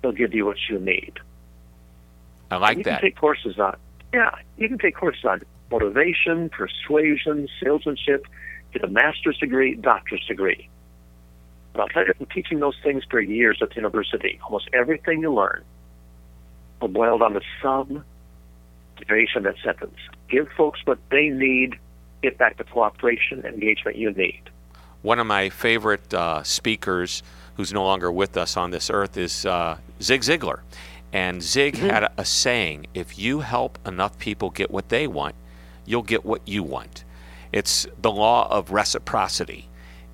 they'll 0.01 0.11
give 0.11 0.33
you 0.33 0.45
what 0.45 0.57
you 0.69 0.79
need. 0.79 1.19
I 2.51 2.57
like 2.57 2.77
you 2.77 2.83
that. 2.83 2.89
You 2.89 2.95
can 2.97 3.01
take 3.09 3.17
courses 3.17 3.59
on, 3.59 3.77
yeah, 4.13 4.31
you 4.57 4.67
can 4.67 4.79
take 4.79 4.95
courses 4.95 5.23
on 5.25 5.41
motivation, 5.71 6.49
persuasion, 6.49 7.47
salesmanship, 7.61 8.25
get 8.73 8.83
a 8.83 8.87
master's 8.87 9.37
degree, 9.37 9.75
doctor's 9.75 10.25
degree. 10.25 10.67
But 11.73 11.81
I'll 11.81 11.87
tell 11.89 12.05
you, 12.05 12.13
I'm 12.19 12.25
teaching 12.25 12.59
those 12.59 12.77
things 12.83 13.03
for 13.09 13.19
years 13.19 13.59
at 13.61 13.69
the 13.69 13.75
university. 13.75 14.39
Almost 14.43 14.69
everything 14.73 15.21
you 15.21 15.31
learn 15.31 15.63
will 16.81 16.87
boil 16.87 17.19
down 17.19 17.33
to 17.33 17.41
some 17.61 18.03
variation 19.07 19.45
of 19.45 19.53
that 19.53 19.63
sentence. 19.63 19.97
Give 20.27 20.47
folks 20.57 20.79
what 20.85 20.97
they 21.11 21.29
need, 21.29 21.77
get 22.23 22.39
back 22.39 22.57
the 22.57 22.63
cooperation, 22.63 23.45
and 23.45 23.53
engagement 23.53 23.95
you 23.95 24.11
need 24.11 24.41
one 25.01 25.19
of 25.19 25.27
my 25.27 25.49
favorite 25.49 26.13
uh, 26.13 26.43
speakers 26.43 27.23
who's 27.55 27.73
no 27.73 27.83
longer 27.83 28.11
with 28.11 28.37
us 28.37 28.57
on 28.57 28.71
this 28.71 28.89
earth 28.89 29.17
is 29.17 29.45
uh, 29.45 29.77
Zig 30.01 30.21
Ziglar. 30.21 30.61
And 31.11 31.41
Zig 31.41 31.75
mm-hmm. 31.75 31.89
had 31.89 32.03
a, 32.03 32.11
a, 32.17 32.25
saying 32.25 32.87
if 32.93 33.17
you 33.17 33.39
help 33.39 33.79
enough 33.85 34.17
people 34.19 34.49
get 34.49 34.69
what 34.71 34.89
they 34.89 35.07
want, 35.07 35.35
you'll 35.85 36.03
get 36.03 36.23
what 36.23 36.47
you 36.47 36.63
want. 36.63 37.03
It's 37.51 37.87
the 38.01 38.11
law 38.11 38.47
of 38.49 38.71
reciprocity. 38.71 39.67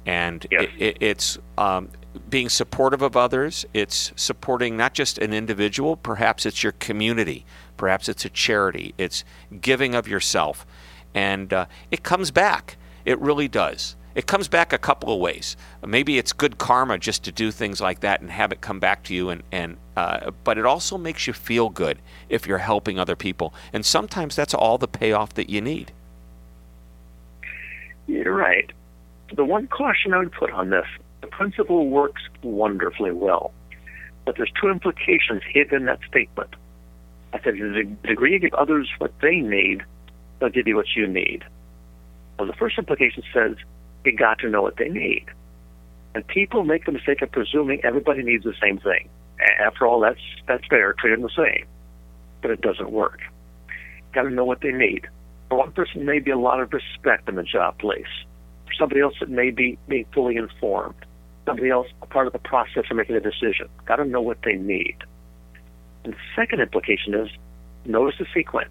And 0.06 0.46
yes. 0.50 0.64
it, 0.78 0.82
it, 0.82 0.98
it's 1.02 1.38
um, 1.58 1.90
being 2.30 2.48
supportive 2.48 3.02
of 3.02 3.18
others, 3.18 3.66
it's 3.74 4.14
supporting 4.16 4.78
not 4.78 4.94
just 4.94 5.18
an 5.18 5.34
individual, 5.34 5.98
perhaps 5.98 6.46
it's 6.46 6.64
your 6.64 6.72
community, 6.74 7.46
perhaps 7.76 8.08
it's 8.08 8.24
a 8.24 8.30
charity, 8.30 8.94
it's 8.98 9.26
giving 9.62 9.96
of 9.96 10.08
yourself. 10.08 10.66
And 11.14 11.52
uh, 11.52 11.66
it 11.92 12.04
comes 12.04 12.32
back. 12.32 12.78
It 13.04 13.20
really 13.20 13.48
does 13.48 13.96
it 14.16 14.28
comes 14.28 14.48
back 14.48 14.72
a 14.72 14.78
couple 14.78 15.14
of 15.14 15.20
ways. 15.20 15.58
Maybe 15.86 16.18
it's 16.18 16.32
good 16.32 16.58
karma 16.58 16.98
just 16.98 17.24
to 17.26 17.32
do 17.32 17.52
things 17.52 17.82
like 17.82 18.00
that 18.00 18.22
and 18.22 18.32
have 18.32 18.52
it 18.52 18.62
come 18.62 18.80
back 18.80 19.04
to 19.04 19.14
you, 19.14 19.30
and 19.30 19.44
and 19.52 19.78
uh, 19.96 20.32
but 20.44 20.58
it 20.58 20.66
also 20.66 20.98
makes 20.98 21.28
you 21.28 21.34
feel 21.34 21.70
good 21.70 22.00
if 22.30 22.48
you're 22.48 22.58
helping 22.60 22.98
other 22.98 23.16
people, 23.16 23.54
and 23.74 23.86
sometimes 23.86 24.36
that's 24.36 24.54
all 24.54 24.78
the 24.78 24.88
payoff 24.88 25.34
that 25.36 25.50
you 25.50 25.62
need. 25.62 25.92
You're 28.08 28.34
right. 28.34 28.72
The 29.34 29.44
one 29.44 29.68
caution 29.68 30.14
I 30.14 30.20
would 30.20 30.32
put 30.32 30.52
on 30.52 30.70
this 30.70 30.86
the 31.22 31.28
principle 31.28 31.90
works 31.90 32.22
wonderfully 32.42 33.12
well, 33.12 33.52
but 34.26 34.38
there's 34.38 34.52
two 34.60 34.70
implications 34.70 35.42
hidden 35.52 35.82
in 35.82 35.86
that 35.86 36.00
statement. 36.08 36.56
I 37.34 37.42
said, 37.44 37.58
to 37.58 37.74
the 37.74 37.84
degree 38.08 38.34
you 38.34 38.40
give 38.40 38.54
others 38.54 38.90
what 39.00 39.12
they 39.22 39.38
need, 39.38 39.84
they'll 40.40 40.50
give 40.50 40.68
you 40.68 40.78
what 40.78 40.96
you 40.96 41.06
need. 41.06 41.44
Well, 42.38 42.48
the 42.48 42.54
first 42.54 42.78
implication 42.78 43.24
says 43.34 43.56
you 44.06 44.16
got 44.16 44.40
to 44.40 44.50
know 44.50 44.62
what 44.62 44.78
they 44.78 44.90
need. 44.90 45.26
And 46.14 46.26
people 46.28 46.64
make 46.64 46.86
the 46.86 46.92
mistake 46.92 47.22
of 47.22 47.32
presuming 47.32 47.84
everybody 47.84 48.24
needs 48.24 48.44
the 48.44 48.54
same 48.62 48.78
thing. 48.78 49.10
After 49.60 49.86
all, 49.86 50.00
that's 50.00 50.20
that's 50.48 50.66
fair, 50.68 50.94
treat 50.94 51.20
the 51.22 51.30
same. 51.36 51.66
But 52.42 52.52
it 52.52 52.62
doesn't 52.62 52.92
work. 52.92 53.20
Got 54.14 54.24
to 54.24 54.30
know 54.30 54.46
what 54.46 54.62
they 54.62 54.72
need. 54.72 55.08
For 55.50 55.58
one 55.58 55.74
person, 55.74 56.06
may 56.06 56.20
be 56.20 56.32
a 56.32 56.38
lot 56.38 56.62
of 56.62 56.72
respect 56.72 57.28
in 57.28 57.36
the 57.36 57.44
job 57.44 57.78
place. 57.80 58.08
For 58.66 58.74
somebody 58.80 59.02
else, 59.02 59.16
it 59.22 59.30
may 59.30 59.52
be 59.52 59.78
being 59.88 60.06
fully 60.14 60.38
informed. 60.38 60.96
Somebody 61.46 61.70
else, 61.70 61.88
a 62.02 62.06
part 62.06 62.28
of 62.28 62.34
the 62.34 62.40
process 62.40 62.86
of 62.90 62.98
making 62.98 63.16
a 63.16 63.20
decision. 63.20 63.68
Got 63.86 63.98
to 63.98 64.06
know 64.06 64.22
what 64.22 64.38
they 64.44 64.54
need. 64.54 64.96
And 66.04 66.14
the 66.14 66.18
second 66.36 66.62
implication 66.62 67.14
is 67.14 67.30
notice 67.86 68.16
the 68.18 68.26
sequence. 68.34 68.70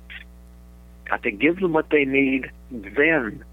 Got 1.05 1.23
to 1.25 1.31
give 1.31 1.61
them 1.61 1.73
what 1.75 1.91
they 1.91 2.05
need, 2.05 2.51
then 2.71 3.45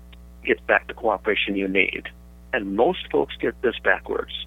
get 0.44 0.66
back 0.68 0.88
the 0.88 0.94
cooperation 0.94 1.56
you 1.56 1.68
need. 1.68 2.10
And 2.54 2.76
most 2.76 3.00
folks 3.12 3.36
get 3.40 3.60
this 3.62 3.76
backwards. 3.84 4.46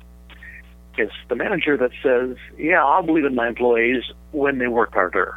It's 0.96 1.12
the 1.28 1.35
manager 1.35 1.76
that 1.76 1.90
says, 2.02 2.37
Yeah, 2.59 2.85
I'll 2.85 3.02
believe 3.02 3.24
in 3.24 3.35
my 3.35 3.48
employees 3.48 4.02
when 4.33 4.59
they 4.59 4.68
work 4.68 4.92
harder. 4.92 5.37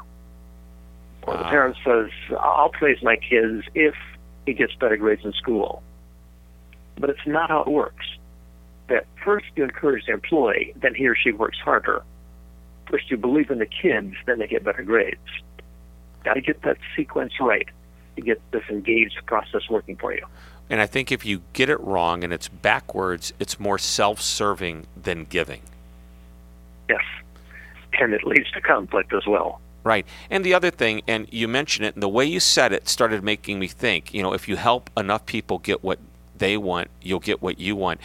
Or 1.23 1.37
the 1.37 1.43
parent 1.43 1.75
says, 1.83 2.09
I'll 2.39 2.69
praise 2.69 2.99
my 3.01 3.17
kids 3.17 3.63
if 3.75 3.95
he 4.45 4.53
gets 4.53 4.73
better 4.75 4.95
grades 4.95 5.25
in 5.25 5.33
school. 5.33 5.83
But 6.97 7.09
it's 7.09 7.25
not 7.25 7.49
how 7.49 7.61
it 7.61 7.67
works. 7.67 8.05
That 8.87 9.05
first 9.25 9.47
you 9.55 9.63
encourage 9.63 10.05
the 10.05 10.13
employee, 10.13 10.73
then 10.77 10.95
he 10.95 11.07
or 11.07 11.15
she 11.15 11.31
works 11.31 11.57
harder. 11.57 12.03
First 12.89 13.11
you 13.11 13.17
believe 13.17 13.49
in 13.49 13.59
the 13.59 13.65
kids, 13.65 14.15
then 14.25 14.39
they 14.39 14.47
get 14.47 14.63
better 14.63 14.83
grades. 14.83 15.19
Got 16.23 16.35
to 16.35 16.41
get 16.41 16.61
that 16.61 16.77
sequence 16.95 17.33
right 17.41 17.67
to 18.17 18.21
get 18.21 18.41
this 18.51 18.63
engaged 18.69 19.25
process 19.25 19.69
working 19.69 19.95
for 19.95 20.13
you. 20.13 20.25
And 20.69 20.81
I 20.81 20.85
think 20.85 21.11
if 21.11 21.25
you 21.25 21.41
get 21.53 21.69
it 21.69 21.79
wrong 21.79 22.25
and 22.25 22.33
it's 22.33 22.49
backwards, 22.49 23.31
it's 23.39 23.57
more 23.59 23.77
self 23.77 24.19
serving 24.21 24.85
than 25.01 25.23
giving. 25.23 25.61
Yes. 26.89 27.03
And 27.93 28.13
it 28.13 28.25
leads 28.25 28.51
to 28.51 28.61
conflict 28.61 29.13
as 29.13 29.25
well. 29.25 29.61
Right. 29.83 30.05
And 30.29 30.43
the 30.43 30.53
other 30.53 30.69
thing, 30.69 31.01
and 31.07 31.27
you 31.31 31.47
mentioned 31.47 31.85
it, 31.85 31.93
and 31.93 32.03
the 32.03 32.09
way 32.09 32.25
you 32.25 32.41
said 32.41 32.73
it 32.73 32.89
started 32.89 33.23
making 33.23 33.59
me 33.59 33.67
think, 33.67 34.13
you 34.13 34.21
know, 34.21 34.33
if 34.33 34.49
you 34.49 34.57
help 34.57 34.89
enough 34.97 35.25
people 35.25 35.59
get 35.59 35.81
what 35.83 35.99
they 36.37 36.57
want, 36.57 36.89
you'll 37.01 37.21
get 37.21 37.41
what 37.41 37.59
you 37.59 37.75
want. 37.75 38.01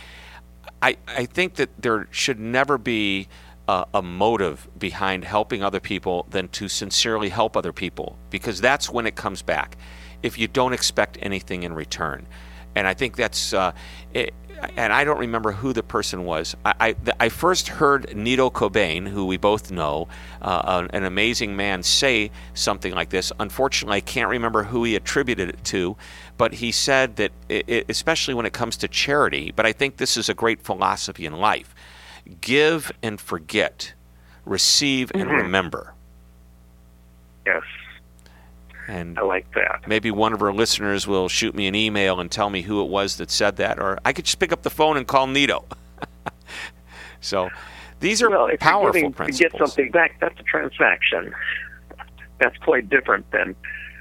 I, 0.81 0.97
I 1.09 1.27
think 1.27 1.57
that 1.57 1.71
there 1.81 2.07
should 2.13 2.39
never 2.39 2.79
be 2.79 3.27
a, 3.67 3.87
a 3.95 4.03
motive 4.03 4.69
behind 4.79 5.25
helping 5.25 5.63
other 5.65 5.81
people 5.81 6.27
than 6.31 6.49
to 6.49 6.69
sincerely 6.69 7.31
help 7.31 7.57
other 7.57 7.73
people, 7.73 8.17
because 8.31 8.61
that's 8.61 8.89
when 8.89 9.07
it 9.07 9.17
comes 9.17 9.43
back. 9.43 9.77
If 10.23 10.39
you 10.39 10.49
don't 10.49 10.73
expect 10.73 11.19
anything 11.21 11.63
in 11.63 11.73
return. 11.73 12.27
And 12.75 12.87
I 12.87 12.95
think 12.95 13.17
that's, 13.17 13.53
uh, 13.53 13.73
it, 14.15 14.35
and 14.77 14.93
I 14.93 15.05
don't 15.05 15.19
remember 15.19 15.53
who 15.53 15.73
the 15.73 15.83
person 15.83 16.25
was. 16.25 16.57
I, 16.65 16.75
I, 16.81 16.97
I 17.19 17.29
first 17.29 17.69
heard 17.69 18.17
Nido 18.17 18.49
Qubein, 18.49 19.09
who 19.09 19.27
we 19.27 19.37
both 19.37 19.71
know, 19.71 20.09
uh, 20.41 20.87
an 20.91 21.05
amazing 21.05 21.57
man, 21.57 21.83
say 21.83 22.31
something 22.55 22.95
like 22.95 23.11
this. 23.11 23.33
Unfortunately, 23.41 23.97
I 23.97 24.01
can't 24.01 24.31
remember 24.31 24.63
who 24.63 24.85
he 24.85 24.95
attributed 24.95 25.49
it 25.49 25.65
to, 25.65 25.97
but 26.39 26.55
he 26.55 26.71
said 26.71 27.17
that, 27.17 27.33
it, 27.49 27.87
especially 27.89 28.35
when 28.35 28.47
it 28.47 28.53
comes 28.53 28.77
to 28.79 28.89
charity, 28.89 29.53
but 29.55 29.67
I 29.67 29.73
think 29.73 29.97
this 29.97 30.17
is 30.17 30.29
a 30.29 30.35
great 30.35 30.63
philosophy 30.63 31.27
in 31.27 31.35
life 31.35 31.75
give 32.41 32.93
and 33.03 33.21
forget, 33.21 33.95
receive 34.45 35.11
and 35.13 35.25
mm-hmm. 35.25 35.43
remember. 35.43 35.95
Yes. 37.45 37.63
And 38.89 39.19
I 39.19 39.23
like 39.23 39.53
that. 39.55 39.87
Maybe 39.87 40.11
one 40.11 40.33
of 40.33 40.43
our 40.43 40.53
listeners 40.53 41.07
will 41.07 41.29
shoot 41.29 41.55
me 41.55 41.67
an 41.67 41.75
email 41.75 42.21
and 42.21 42.31
tell 42.31 42.51
me 42.51 42.63
who 42.63 42.83
it 42.83 42.89
was 42.89 43.17
that 43.17 43.31
said 43.31 43.57
that, 43.57 43.79
or 43.79 43.99
I 44.05 44.13
could 44.13 44.25
just 44.25 44.39
pick 44.39 44.53
up 44.53 44.63
the 44.63 44.71
phone 44.71 44.97
and 44.97 45.07
call 45.07 45.27
Nido. 45.27 45.65
so 47.21 47.49
these 48.01 48.23
are 48.23 48.31
well, 48.31 48.47
if 48.47 48.61
powerful 48.61 49.01
you're 49.01 49.11
principles. 49.11 49.39
To 49.39 49.59
get 49.59 49.69
something 49.69 49.91
back, 49.93 50.19
that's 50.21 50.39
a 50.39 50.43
transaction. 50.43 51.33
That's 52.39 52.57
quite 52.59 52.91
different 52.91 53.31
than 53.31 53.55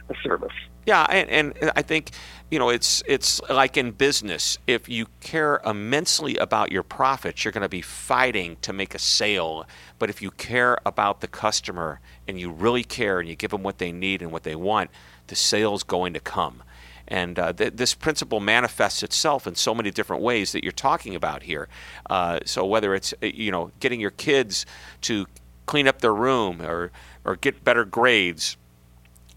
a 0.09 0.15
service. 0.23 0.53
Yeah, 0.87 1.05
and, 1.09 1.53
and 1.53 1.71
I 1.75 1.83
think 1.83 2.09
you 2.51 2.59
know 2.59 2.69
it's 2.69 3.01
it's 3.07 3.41
like 3.49 3.77
in 3.77 3.91
business. 3.91 4.57
If 4.67 4.89
you 4.89 5.07
care 5.21 5.61
immensely 5.65 6.35
about 6.35 6.71
your 6.71 6.83
profits, 6.83 7.43
you're 7.43 7.53
going 7.53 7.63
to 7.63 7.69
be 7.69 7.81
fighting 7.81 8.57
to 8.61 8.73
make 8.73 8.93
a 8.93 8.99
sale. 8.99 9.65
But 9.97 10.09
if 10.09 10.21
you 10.21 10.31
care 10.31 10.77
about 10.85 11.21
the 11.21 11.27
customer 11.27 12.01
and 12.27 12.39
you 12.39 12.51
really 12.51 12.83
care 12.83 13.19
and 13.19 13.29
you 13.29 13.37
give 13.37 13.51
them 13.51 13.63
what 13.63 13.77
they 13.77 13.93
need 13.93 14.21
and 14.21 14.31
what 14.31 14.43
they 14.43 14.55
want, 14.55 14.91
the 15.27 15.35
sale's 15.35 15.83
going 15.83 16.13
to 16.13 16.19
come. 16.19 16.61
And 17.07 17.39
uh, 17.39 17.53
th- 17.53 17.73
this 17.75 17.93
principle 17.93 18.39
manifests 18.41 19.01
itself 19.01 19.47
in 19.47 19.55
so 19.55 19.73
many 19.73 19.89
different 19.89 20.21
ways 20.21 20.51
that 20.51 20.63
you're 20.63 20.71
talking 20.71 21.15
about 21.15 21.43
here. 21.43 21.69
Uh, 22.09 22.39
so 22.45 22.65
whether 22.65 22.93
it's 22.93 23.13
uh, 23.23 23.27
you 23.27 23.51
know 23.51 23.71
getting 23.79 24.01
your 24.01 24.11
kids 24.11 24.65
to 25.01 25.25
clean 25.67 25.87
up 25.87 26.01
their 26.01 26.13
room 26.13 26.61
or 26.61 26.91
or 27.23 27.37
get 27.37 27.63
better 27.63 27.85
grades, 27.85 28.57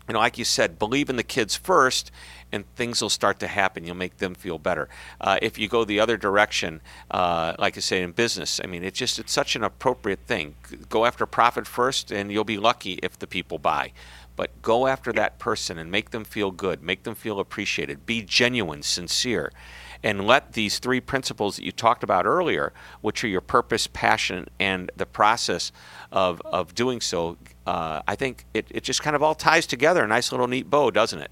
you 0.08 0.14
know, 0.14 0.18
like 0.18 0.36
you 0.36 0.44
said, 0.44 0.78
believe 0.78 1.08
in 1.08 1.16
the 1.16 1.22
kids 1.22 1.56
first, 1.56 2.10
and 2.54 2.64
things 2.76 3.02
will 3.02 3.10
start 3.10 3.40
to 3.40 3.48
happen. 3.48 3.84
You'll 3.84 3.96
make 3.96 4.18
them 4.18 4.34
feel 4.34 4.58
better. 4.58 4.88
Uh, 5.20 5.38
if 5.42 5.58
you 5.58 5.68
go 5.68 5.84
the 5.84 5.98
other 5.98 6.16
direction, 6.16 6.80
uh, 7.10 7.54
like 7.58 7.76
I 7.76 7.80
say 7.80 8.02
in 8.02 8.12
business, 8.12 8.60
I 8.62 8.68
mean, 8.68 8.84
it's 8.84 8.98
just 8.98 9.18
it's 9.18 9.32
such 9.32 9.56
an 9.56 9.64
appropriate 9.64 10.20
thing. 10.26 10.54
Go 10.88 11.04
after 11.04 11.26
profit 11.26 11.66
first, 11.66 12.12
and 12.12 12.30
you'll 12.30 12.44
be 12.44 12.58
lucky 12.58 12.94
if 13.02 13.18
the 13.18 13.26
people 13.26 13.58
buy. 13.58 13.92
But 14.36 14.62
go 14.62 14.86
after 14.86 15.12
that 15.12 15.38
person 15.38 15.78
and 15.78 15.90
make 15.90 16.10
them 16.10 16.24
feel 16.24 16.50
good, 16.50 16.82
make 16.82 17.02
them 17.02 17.14
feel 17.14 17.40
appreciated, 17.40 18.06
be 18.06 18.22
genuine, 18.22 18.82
sincere, 18.82 19.52
and 20.02 20.26
let 20.26 20.52
these 20.52 20.78
three 20.78 21.00
principles 21.00 21.56
that 21.56 21.64
you 21.64 21.72
talked 21.72 22.02
about 22.02 22.26
earlier, 22.26 22.72
which 23.00 23.24
are 23.24 23.28
your 23.28 23.40
purpose, 23.40 23.86
passion, 23.86 24.46
and 24.60 24.90
the 24.96 25.06
process 25.06 25.72
of, 26.12 26.40
of 26.44 26.74
doing 26.74 27.00
so, 27.00 27.36
uh, 27.66 28.02
I 28.06 28.16
think 28.16 28.44
it, 28.54 28.66
it 28.70 28.82
just 28.84 29.02
kind 29.02 29.16
of 29.16 29.22
all 29.22 29.34
ties 29.34 29.66
together. 29.66 30.04
A 30.04 30.08
nice 30.08 30.32
little 30.32 30.48
neat 30.48 30.68
bow, 30.68 30.90
doesn't 30.90 31.20
it? 31.20 31.30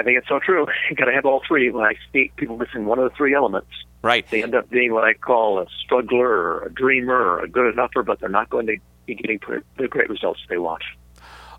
I 0.00 0.02
think 0.02 0.16
it's 0.16 0.28
so 0.28 0.38
true. 0.38 0.66
You 0.88 0.96
got 0.96 1.04
to 1.04 1.12
have 1.12 1.26
all 1.26 1.42
three. 1.46 1.70
When 1.70 1.84
I 1.84 1.94
speak, 2.08 2.34
people 2.36 2.56
missing 2.56 2.86
one 2.86 2.98
of 2.98 3.10
the 3.10 3.14
three 3.14 3.34
elements, 3.34 3.68
right, 4.00 4.26
they 4.30 4.42
end 4.42 4.54
up 4.54 4.70
being 4.70 4.94
what 4.94 5.04
I 5.04 5.12
call 5.12 5.58
a 5.58 5.66
struggler, 5.84 6.26
or 6.26 6.64
a 6.64 6.72
dreamer, 6.72 7.14
or 7.14 7.44
a 7.44 7.48
good 7.48 7.70
enougher, 7.70 8.02
but 8.02 8.18
they're 8.18 8.30
not 8.30 8.48
going 8.48 8.66
to 8.68 8.76
be 9.04 9.14
getting 9.14 9.38
the 9.76 9.88
great 9.88 10.08
results 10.08 10.40
they 10.48 10.56
want. 10.56 10.82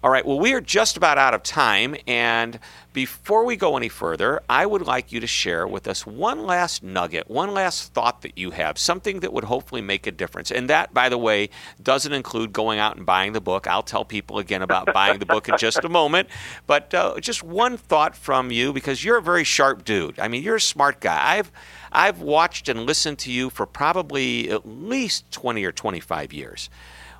All 0.03 0.09
right, 0.09 0.25
well, 0.25 0.39
we 0.39 0.55
are 0.55 0.61
just 0.61 0.97
about 0.97 1.19
out 1.19 1.35
of 1.35 1.43
time. 1.43 1.95
And 2.07 2.59
before 2.91 3.45
we 3.45 3.55
go 3.55 3.77
any 3.77 3.87
further, 3.87 4.41
I 4.49 4.65
would 4.65 4.81
like 4.81 5.11
you 5.11 5.19
to 5.19 5.27
share 5.27 5.67
with 5.67 5.87
us 5.87 6.07
one 6.07 6.43
last 6.47 6.81
nugget, 6.81 7.29
one 7.29 7.53
last 7.53 7.93
thought 7.93 8.23
that 8.23 8.35
you 8.35 8.49
have, 8.49 8.79
something 8.79 9.19
that 9.19 9.31
would 9.31 9.43
hopefully 9.43 9.81
make 9.81 10.07
a 10.07 10.11
difference. 10.11 10.49
And 10.49 10.67
that, 10.71 10.91
by 10.91 11.07
the 11.07 11.19
way, 11.19 11.51
doesn't 11.83 12.13
include 12.13 12.51
going 12.51 12.79
out 12.79 12.97
and 12.97 13.05
buying 13.05 13.33
the 13.33 13.41
book. 13.41 13.67
I'll 13.67 13.83
tell 13.83 14.03
people 14.03 14.39
again 14.39 14.63
about 14.63 14.91
buying 14.93 15.19
the 15.19 15.27
book 15.27 15.47
in 15.47 15.55
just 15.59 15.83
a 15.83 15.89
moment. 15.89 16.29
But 16.65 16.91
uh, 16.95 17.19
just 17.19 17.43
one 17.43 17.77
thought 17.77 18.15
from 18.15 18.49
you, 18.49 18.73
because 18.73 19.05
you're 19.05 19.17
a 19.17 19.21
very 19.21 19.43
sharp 19.43 19.85
dude. 19.85 20.19
I 20.19 20.29
mean, 20.29 20.41
you're 20.41 20.55
a 20.55 20.61
smart 20.61 20.99
guy. 20.99 21.37
I've 21.37 21.51
I've 21.91 22.21
watched 22.21 22.69
and 22.69 22.87
listened 22.87 23.19
to 23.19 23.31
you 23.31 23.51
for 23.51 23.67
probably 23.67 24.49
at 24.49 24.67
least 24.67 25.29
20 25.31 25.63
or 25.63 25.71
25 25.71 26.33
years. 26.33 26.71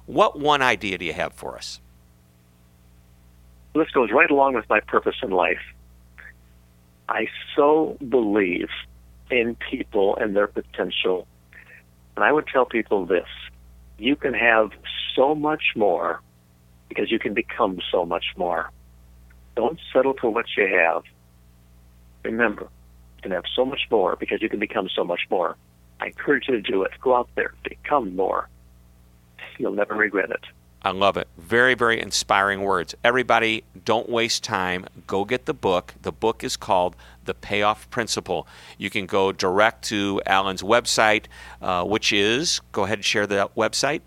What 0.07 0.39
one 0.39 0.63
idea 0.63 0.97
do 0.97 1.05
you 1.05 1.13
have 1.13 1.33
for 1.33 1.57
us? 1.57 1.80
This 3.73 3.89
goes 3.91 4.11
right 4.11 4.29
along 4.29 4.55
with 4.55 4.69
my 4.69 4.79
purpose 4.79 5.15
in 5.23 5.31
life. 5.31 5.61
I 7.07 7.27
so 7.55 7.97
believe 8.07 8.69
in 9.29 9.55
people 9.69 10.15
and 10.17 10.35
their 10.35 10.47
potential. 10.47 11.27
And 12.15 12.25
I 12.25 12.31
would 12.31 12.47
tell 12.47 12.65
people 12.65 13.05
this 13.05 13.27
you 13.97 14.15
can 14.15 14.33
have 14.33 14.71
so 15.15 15.35
much 15.35 15.73
more 15.75 16.21
because 16.89 17.11
you 17.11 17.19
can 17.19 17.33
become 17.33 17.79
so 17.91 18.05
much 18.05 18.25
more. 18.35 18.69
Don't 19.55 19.79
settle 19.93 20.13
for 20.19 20.29
what 20.29 20.45
you 20.57 20.67
have. 20.67 21.03
Remember, 22.23 22.63
you 23.17 23.21
can 23.21 23.31
have 23.31 23.43
so 23.55 23.63
much 23.63 23.87
more 23.89 24.15
because 24.15 24.41
you 24.41 24.49
can 24.49 24.59
become 24.59 24.89
so 24.93 25.03
much 25.03 25.21
more. 25.29 25.55
I 25.99 26.07
encourage 26.07 26.47
you 26.47 26.55
to 26.55 26.61
do 26.61 26.83
it. 26.83 26.91
Go 27.01 27.15
out 27.15 27.29
there, 27.35 27.53
become 27.63 28.15
more. 28.15 28.49
You'll 29.57 29.73
never 29.73 29.93
regret 29.93 30.31
it. 30.31 30.43
I 30.83 30.91
love 30.91 31.15
it. 31.17 31.27
Very, 31.37 31.75
very 31.75 32.01
inspiring 32.01 32.61
words. 32.61 32.95
Everybody, 33.03 33.63
don't 33.85 34.09
waste 34.09 34.43
time. 34.43 34.87
Go 35.05 35.25
get 35.25 35.45
the 35.45 35.53
book. 35.53 35.93
The 36.01 36.11
book 36.11 36.43
is 36.43 36.57
called 36.57 36.95
The 37.25 37.35
Payoff 37.35 37.89
Principle. 37.91 38.47
You 38.77 38.89
can 38.89 39.05
go 39.05 39.31
direct 39.31 39.83
to 39.85 40.21
Alan's 40.25 40.63
website, 40.63 41.25
uh, 41.61 41.83
which 41.85 42.11
is, 42.11 42.61
go 42.71 42.85
ahead 42.85 42.97
and 42.97 43.05
share 43.05 43.27
the 43.27 43.49
website. 43.55 44.01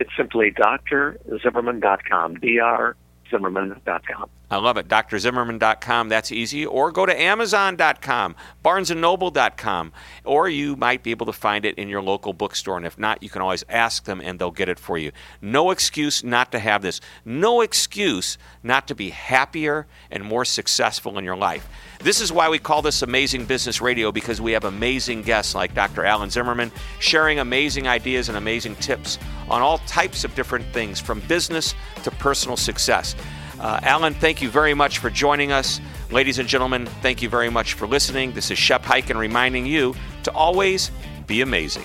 It's 0.00 0.10
simply 0.16 0.50
drzimmerman.com, 0.50 2.34
D 2.36 2.58
R 2.58 2.96
drzimmerman.com. 3.30 4.30
I 4.48 4.56
love 4.58 4.76
it. 4.76 4.86
drzimmerman.com. 4.86 6.08
That's 6.08 6.30
easy. 6.30 6.64
Or 6.64 6.92
go 6.92 7.04
to 7.04 7.20
amazon.com, 7.20 8.36
barnesandnoble.com, 8.64 9.92
or 10.24 10.48
you 10.48 10.76
might 10.76 11.02
be 11.02 11.10
able 11.10 11.26
to 11.26 11.32
find 11.32 11.64
it 11.64 11.74
in 11.76 11.88
your 11.88 12.02
local 12.02 12.32
bookstore. 12.32 12.76
And 12.76 12.86
if 12.86 12.98
not, 12.98 13.22
you 13.22 13.28
can 13.28 13.42
always 13.42 13.64
ask 13.68 14.04
them 14.04 14.20
and 14.20 14.38
they'll 14.38 14.52
get 14.52 14.68
it 14.68 14.78
for 14.78 14.98
you. 14.98 15.10
No 15.40 15.70
excuse 15.70 16.22
not 16.22 16.52
to 16.52 16.60
have 16.60 16.82
this. 16.82 17.00
No 17.24 17.60
excuse 17.60 18.38
not 18.62 18.86
to 18.88 18.94
be 18.94 19.10
happier 19.10 19.86
and 20.10 20.24
more 20.24 20.44
successful 20.44 21.18
in 21.18 21.24
your 21.24 21.36
life. 21.36 21.68
This 22.00 22.20
is 22.20 22.32
why 22.32 22.48
we 22.48 22.58
call 22.58 22.82
this 22.82 23.02
Amazing 23.02 23.46
Business 23.46 23.80
Radio 23.80 24.12
because 24.12 24.40
we 24.40 24.52
have 24.52 24.64
amazing 24.64 25.22
guests 25.22 25.54
like 25.54 25.74
Dr. 25.74 26.04
Alan 26.04 26.30
Zimmerman 26.30 26.70
sharing 27.00 27.38
amazing 27.38 27.88
ideas 27.88 28.28
and 28.28 28.36
amazing 28.36 28.76
tips 28.76 29.18
on 29.48 29.62
all 29.62 29.78
types 29.78 30.22
of 30.22 30.34
different 30.34 30.66
things 30.72 31.00
from 31.00 31.20
business 31.20 31.74
to 32.04 32.10
personal 32.12 32.56
success. 32.56 33.16
Uh, 33.58 33.80
Alan, 33.82 34.14
thank 34.14 34.42
you 34.42 34.50
very 34.50 34.74
much 34.74 34.98
for 34.98 35.08
joining 35.08 35.50
us. 35.52 35.80
Ladies 36.10 36.38
and 36.38 36.48
gentlemen, 36.48 36.86
thank 37.00 37.22
you 37.22 37.28
very 37.28 37.50
much 37.50 37.72
for 37.72 37.86
listening. 37.86 38.32
This 38.32 38.50
is 38.50 38.58
Shep 38.58 38.82
Hyken 38.82 39.16
reminding 39.16 39.66
you 39.66 39.94
to 40.24 40.32
always 40.32 40.90
be 41.26 41.40
amazing. 41.40 41.84